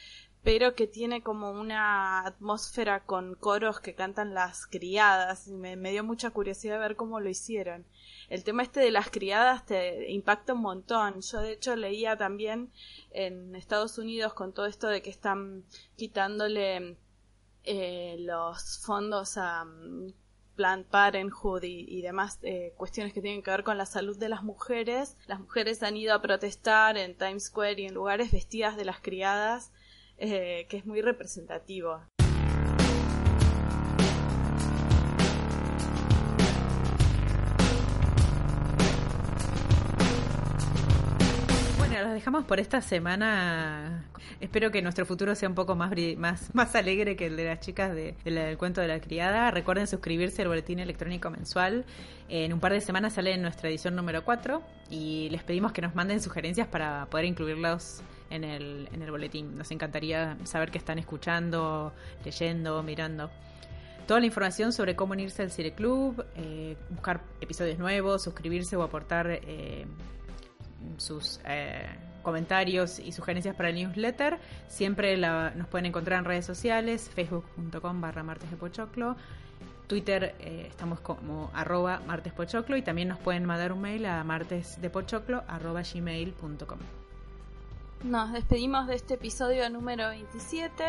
pero 0.42 0.74
que 0.74 0.86
tiene 0.86 1.22
como 1.22 1.50
una 1.50 2.26
atmósfera 2.26 3.04
con 3.04 3.34
coros 3.34 3.80
que 3.80 3.94
cantan 3.94 4.34
las 4.34 4.66
criadas. 4.66 5.48
Y 5.48 5.54
me, 5.54 5.76
dio 5.90 6.04
mucha 6.04 6.30
curiosidad 6.30 6.80
ver 6.80 6.96
cómo 6.96 7.20
lo 7.20 7.28
hicieron. 7.28 7.84
El 8.28 8.44
tema 8.44 8.62
este 8.62 8.80
de 8.80 8.90
las 8.90 9.10
criadas 9.10 9.66
te 9.66 10.10
impacta 10.10 10.54
un 10.54 10.62
montón. 10.62 11.20
Yo 11.20 11.40
de 11.40 11.52
hecho 11.52 11.76
leía 11.76 12.16
también 12.16 12.72
en 13.10 13.54
Estados 13.56 13.98
Unidos 13.98 14.34
con 14.34 14.52
todo 14.52 14.66
esto 14.66 14.88
de 14.88 15.02
que 15.02 15.10
están 15.10 15.64
quitándole 15.96 16.96
eh, 17.64 18.16
los 18.20 18.78
fondos 18.84 19.36
a 19.36 19.64
Planned 20.58 20.86
Parenthood 20.86 21.62
y, 21.62 22.02
demás 22.02 22.40
eh, 22.42 22.74
cuestiones 22.76 23.12
que 23.12 23.22
tienen 23.22 23.44
que 23.44 23.50
ver 23.52 23.62
con 23.62 23.78
la 23.78 23.86
salud 23.86 24.18
de 24.18 24.28
las 24.28 24.42
mujeres, 24.42 25.16
las 25.28 25.38
mujeres 25.38 25.84
han 25.84 25.96
ido 25.96 26.12
a 26.12 26.20
protestar 26.20 26.98
en 26.98 27.16
Times 27.16 27.44
Square 27.44 27.80
y 27.80 27.86
en 27.86 27.94
lugares 27.94 28.32
vestidas 28.32 28.76
de 28.76 28.84
las 28.84 28.98
criadas, 28.98 29.70
eh, 30.18 30.66
que 30.68 30.78
es 30.78 30.84
muy 30.84 31.00
representativo. 31.00 32.00
Bueno, 41.78 42.02
los 42.02 42.12
dejamos 42.14 42.46
por 42.46 42.58
esta 42.58 42.80
semana 42.82 43.97
Espero 44.40 44.70
que 44.70 44.82
nuestro 44.82 45.06
futuro 45.06 45.34
sea 45.34 45.48
un 45.48 45.54
poco 45.54 45.74
más, 45.74 45.92
más, 46.16 46.50
más 46.54 46.74
alegre 46.74 47.16
que 47.16 47.26
el 47.26 47.36
de 47.36 47.44
las 47.44 47.60
chicas 47.60 47.94
de, 47.94 48.14
del 48.24 48.58
cuento 48.58 48.80
de 48.80 48.88
la 48.88 49.00
criada. 49.00 49.50
Recuerden 49.50 49.86
suscribirse 49.86 50.42
al 50.42 50.48
boletín 50.48 50.78
electrónico 50.78 51.30
mensual. 51.30 51.84
En 52.28 52.52
un 52.52 52.60
par 52.60 52.72
de 52.72 52.80
semanas 52.80 53.14
sale 53.14 53.36
nuestra 53.38 53.68
edición 53.68 53.96
número 53.96 54.24
4 54.24 54.62
y 54.90 55.28
les 55.30 55.42
pedimos 55.42 55.72
que 55.72 55.82
nos 55.82 55.94
manden 55.94 56.20
sugerencias 56.20 56.68
para 56.68 57.06
poder 57.06 57.26
incluirlos 57.26 58.02
en 58.30 58.44
el, 58.44 58.88
en 58.92 59.02
el 59.02 59.10
boletín. 59.10 59.56
Nos 59.56 59.70
encantaría 59.70 60.36
saber 60.44 60.70
qué 60.70 60.78
están 60.78 60.98
escuchando, 60.98 61.92
leyendo, 62.24 62.82
mirando 62.82 63.30
toda 64.08 64.20
la 64.20 64.26
información 64.26 64.72
sobre 64.72 64.96
cómo 64.96 65.12
unirse 65.12 65.42
al 65.42 65.50
Cine 65.50 65.74
Club, 65.74 66.24
eh, 66.34 66.76
buscar 66.88 67.20
episodios 67.42 67.78
nuevos, 67.78 68.22
suscribirse 68.24 68.74
o 68.74 68.82
aportar 68.82 69.28
eh, 69.30 69.84
sus 70.96 71.40
eh, 71.44 71.86
comentarios 72.28 72.98
y 72.98 73.12
sugerencias 73.12 73.56
para 73.56 73.70
el 73.70 73.76
newsletter, 73.76 74.38
siempre 74.68 75.16
nos 75.16 75.66
pueden 75.68 75.86
encontrar 75.86 76.18
en 76.18 76.26
redes 76.26 76.44
sociales, 76.44 77.08
facebook.com 77.14 78.02
barra 78.02 78.22
martes 78.22 78.50
de 78.50 78.58
Twitter 79.86 80.34
eh, 80.40 80.66
estamos 80.68 81.00
como 81.00 81.50
arroba 81.54 82.02
martespochoclo 82.06 82.76
y 82.76 82.82
también 82.82 83.08
nos 83.08 83.18
pueden 83.18 83.46
mandar 83.46 83.72
un 83.72 83.80
mail 83.80 84.04
a 84.04 84.22
martesdepochoclo 84.24 85.42
arroba 85.48 85.80
gmail.com. 85.80 86.78
Nos 88.04 88.32
despedimos 88.34 88.86
de 88.88 88.96
este 88.96 89.14
episodio 89.14 89.70
número 89.70 90.10
27 90.10 90.84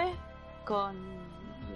con 0.65 0.97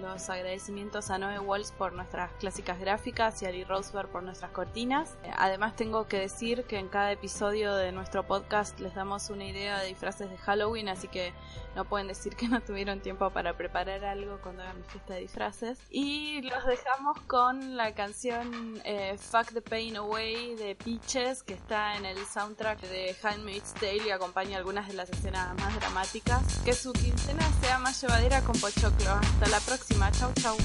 los 0.00 0.28
agradecimientos 0.30 1.10
a 1.10 1.18
Noe 1.18 1.38
Walls 1.38 1.72
por 1.72 1.92
nuestras 1.92 2.32
clásicas 2.34 2.78
gráficas 2.78 3.42
y 3.42 3.46
a 3.46 3.50
Lee 3.50 3.64
Roseberg 3.64 4.08
por 4.08 4.22
nuestras 4.22 4.50
cortinas. 4.50 5.16
Además 5.36 5.76
tengo 5.76 6.06
que 6.06 6.18
decir 6.18 6.64
que 6.64 6.78
en 6.78 6.88
cada 6.88 7.12
episodio 7.12 7.74
de 7.74 7.92
nuestro 7.92 8.26
podcast 8.26 8.78
les 8.80 8.94
damos 8.94 9.30
una 9.30 9.44
idea 9.44 9.78
de 9.80 9.88
disfraces 9.88 10.30
de 10.30 10.36
Halloween, 10.38 10.88
así 10.88 11.08
que 11.08 11.32
no 11.74 11.84
pueden 11.84 12.08
decir 12.08 12.36
que 12.36 12.48
no 12.48 12.60
tuvieron 12.60 13.00
tiempo 13.00 13.30
para 13.30 13.56
preparar 13.56 14.04
algo 14.04 14.38
cuando 14.42 14.62
hagan 14.62 14.78
mi 14.78 14.84
fiesta 14.84 15.14
de 15.14 15.20
disfraces. 15.20 15.78
Y 15.90 16.42
los 16.42 16.64
dejamos 16.66 17.20
con 17.26 17.76
la 17.76 17.94
canción 17.94 18.80
eh, 18.84 19.16
Fuck 19.18 19.52
the 19.52 19.62
Pain 19.62 19.96
Away 19.96 20.54
de 20.56 20.76
Peaches, 20.76 21.42
que 21.42 21.54
está 21.54 21.96
en 21.96 22.06
el 22.06 22.18
soundtrack 22.26 22.80
de 22.80 23.16
Handmaid's 23.22 23.74
Tale 23.74 24.06
y 24.06 24.10
acompaña 24.10 24.58
algunas 24.58 24.88
de 24.88 24.94
las 24.94 25.10
escenas 25.10 25.54
más 25.60 25.74
dramáticas. 25.76 26.60
Que 26.64 26.72
su 26.72 26.92
quincena 26.92 27.46
sea 27.60 27.78
más 27.78 28.00
llevadera 28.00 28.40
con 28.42 28.58
Pochoclo. 28.60 29.10
Hasta 29.10 29.48
la 29.48 29.60
próxima. 29.60 29.83
Próxima. 29.84 30.10
Chau, 30.12 30.32
chau. 30.40 30.56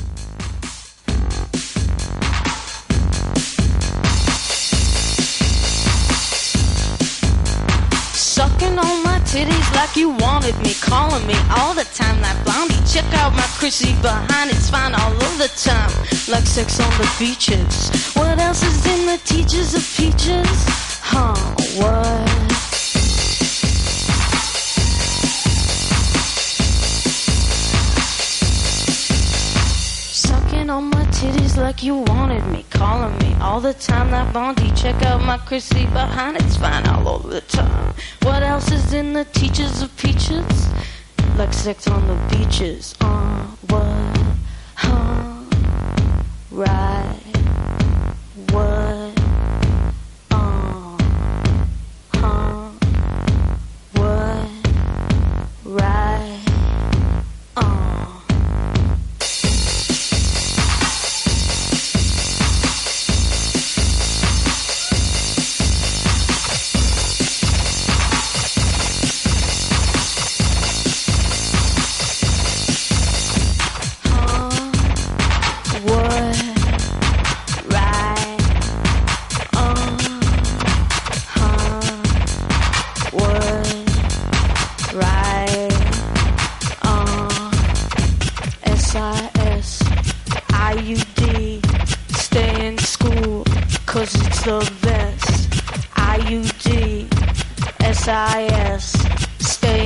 Sucking 8.13 8.79
on 8.79 9.03
my 9.03 9.19
titties 9.25 9.75
like 9.75 9.95
you 9.95 10.10
wanted 10.10 10.58
me, 10.62 10.73
calling 10.82 11.25
me 11.27 11.36
all 11.58 11.73
the 11.73 11.84
time 11.93 12.21
that 12.21 12.41
blondie 12.45 12.75
Check 12.88 13.05
out 13.15 13.34
my 13.34 13.45
Chrissy 13.60 13.93
behind, 14.01 14.49
it's 14.49 14.69
fine 14.69 14.93
all 14.95 15.12
of 15.12 15.38
the 15.38 15.49
time. 15.55 15.91
Like 16.27 16.47
sex 16.47 16.79
on 16.79 16.89
the 16.97 17.10
beaches. 17.19 17.89
What 18.15 18.39
else 18.39 18.63
is 18.63 18.86
in 18.86 19.05
the 19.05 19.17
teachers 19.25 19.75
of 19.75 19.84
peaches? 19.95 20.47
Huh, 21.01 21.36
what? 21.77 22.48
On 30.69 30.88
my 30.91 31.03
titties 31.05 31.58
like 31.58 31.82
you 31.82 31.95
wanted 31.95 32.45
me, 32.45 32.63
calling 32.69 33.17
me 33.17 33.36
all 33.41 33.60
the 33.60 33.73
time. 33.73 34.12
That 34.12 34.32
Bondi, 34.32 34.71
check 34.75 35.01
out 35.03 35.19
my 35.23 35.39
Chrissy 35.39 35.86
behind, 35.88 36.38
it's 36.38 36.58
fine 36.58 36.86
all 36.88 37.08
over 37.10 37.27
the 37.27 37.41
time. 37.41 37.95
What 38.21 38.43
else 38.43 38.71
is 38.71 38.93
in 38.93 39.13
the 39.13 39.25
teachers 39.25 39.82
of 39.82 39.95
peaches? 39.97 40.67
Like 41.38 41.53
sex 41.53 41.88
on 41.88 42.05
the 42.08 42.38
beaches. 42.38 42.93
Uh, 43.01 43.47
what? 43.69 44.38
Huh? 44.75 45.43
Right. 46.51 47.28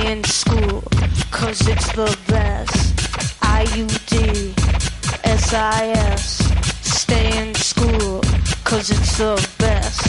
In 0.06 0.22
school, 0.24 0.82
cause 1.30 1.66
it's 1.68 1.92
the 1.92 2.16
best. 2.28 2.94
I-U-D. 3.42 4.54
S-I-S. 5.24 6.24
Stay 6.82 7.26
in 7.40 7.54
school, 7.54 8.20
cause 8.64 8.90
it's 8.90 9.18
the 9.18 9.34
best. 9.58 10.02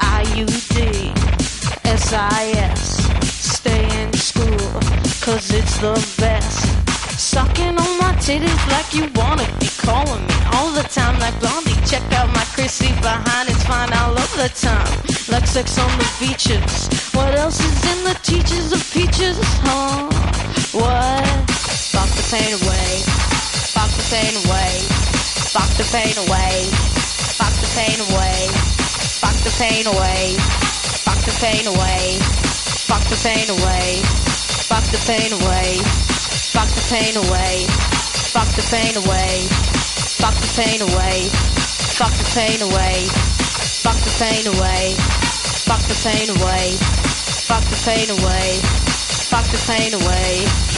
I-U-D. 0.00 1.12
S-I-S. 1.84 2.82
Stay 3.56 3.84
in 4.02 4.12
school, 4.12 4.68
cause 5.20 5.50
it's 5.52 5.78
the 5.78 5.94
best. 6.18 6.60
Sucking 7.18 7.76
on 7.78 7.98
my 7.98 8.12
titties 8.20 8.62
like 8.70 8.92
you 8.94 9.04
wanna 9.14 9.46
be 9.60 9.68
calling 9.78 10.26
me 10.26 10.34
all 10.52 10.70
the 10.72 10.82
time 10.84 11.18
like 11.18 11.38
Blondie. 11.40 11.78
Check 11.86 12.02
out 12.12 12.28
my 12.34 12.44
Chrissy 12.54 12.88
behind, 13.00 13.48
it's 13.48 13.62
fine 13.64 13.92
all 13.92 14.16
of 14.16 14.30
the 14.36 14.48
time. 14.48 15.21
Sex 15.32 15.76
on 15.76 15.98
the 15.98 16.08
beaches. 16.16 16.88
What 17.12 17.34
else 17.36 17.60
is 17.60 17.84
in 17.84 18.04
the 18.08 18.16
teachers 18.24 18.72
of 18.72 18.80
peaches, 18.88 19.36
huh? 19.60 20.08
What? 20.72 21.28
Fuck 21.92 22.08
the 22.08 22.24
pain 22.32 22.56
away. 22.56 23.04
Fuck 23.76 23.92
the 23.92 24.06
pain 24.08 24.32
away. 24.48 24.72
Fuck 25.52 25.68
the 25.76 25.84
pain 25.92 26.16
away. 26.24 26.72
Fuck 27.36 27.52
the 27.60 27.68
pain 27.76 28.00
away. 28.00 28.48
Fuck 29.20 29.36
the 29.44 29.52
pain 29.60 29.84
away. 29.92 30.40
Fuck 31.04 31.20
the 31.20 31.36
pain 31.36 31.68
away. 31.68 32.16
Fuck 32.88 33.04
the 33.12 33.20
pain 33.20 33.52
away. 33.52 34.08
Fuck 34.72 34.88
the 34.88 35.00
pain 35.04 35.28
away. 35.36 35.76
Fuck 36.56 36.72
the 36.72 36.84
pain 36.88 37.12
away. 37.20 37.68
Fuck 38.32 38.48
the 38.56 38.64
pain 38.72 38.96
away. 38.96 39.44
Fuck 40.16 40.36
the 40.40 40.48
pain 40.56 40.80
away. 40.80 41.28
Fuck 41.92 42.14
the 42.16 42.28
pain 42.32 42.56
away. 42.64 43.41
Fuck 43.82 43.96
the 43.96 44.14
pain 44.22 44.46
away. 44.46 44.94
Fuck 45.66 45.80
the 45.88 45.98
pain 46.04 46.30
away. 46.30 46.76
Fuck 47.48 47.64
the 47.64 47.76
pain 47.84 48.10
away. 48.10 48.60
Fuck 49.28 49.44
the 49.46 49.58
pain 49.66 49.92
away. 49.94 50.71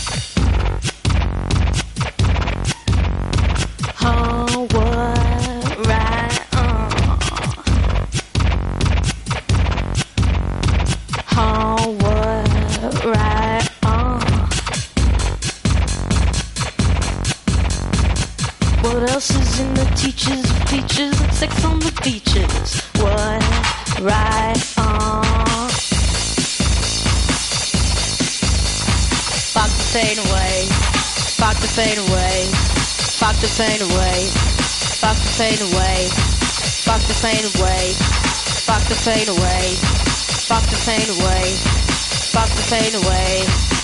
Fuck 29.55 29.69
the 29.69 29.85
pain 29.93 30.17
away. 30.17 30.65
Fuck 31.37 31.57
the 31.61 31.69
pain 31.77 31.99
away. 32.09 32.49
Fuck 33.21 33.37
the 33.37 33.49
pain 33.53 33.83
away. 33.83 34.31
Fuck 35.05 35.17
the 35.17 35.29
pain 35.37 35.61
away. 35.61 36.09
Fuck 36.89 37.03
the 37.05 37.15
pain 37.21 37.45
away. 37.61 37.93
Fuck 38.65 38.83
the 38.89 38.97
pain 39.05 39.29
away. 39.29 39.77
Fuck 40.49 40.65
the 40.73 40.79
pain 40.87 41.09
away. 41.21 41.53
Fuck 42.33 42.49
the 42.49 42.65
pain 42.73 42.95
away. 43.05 43.84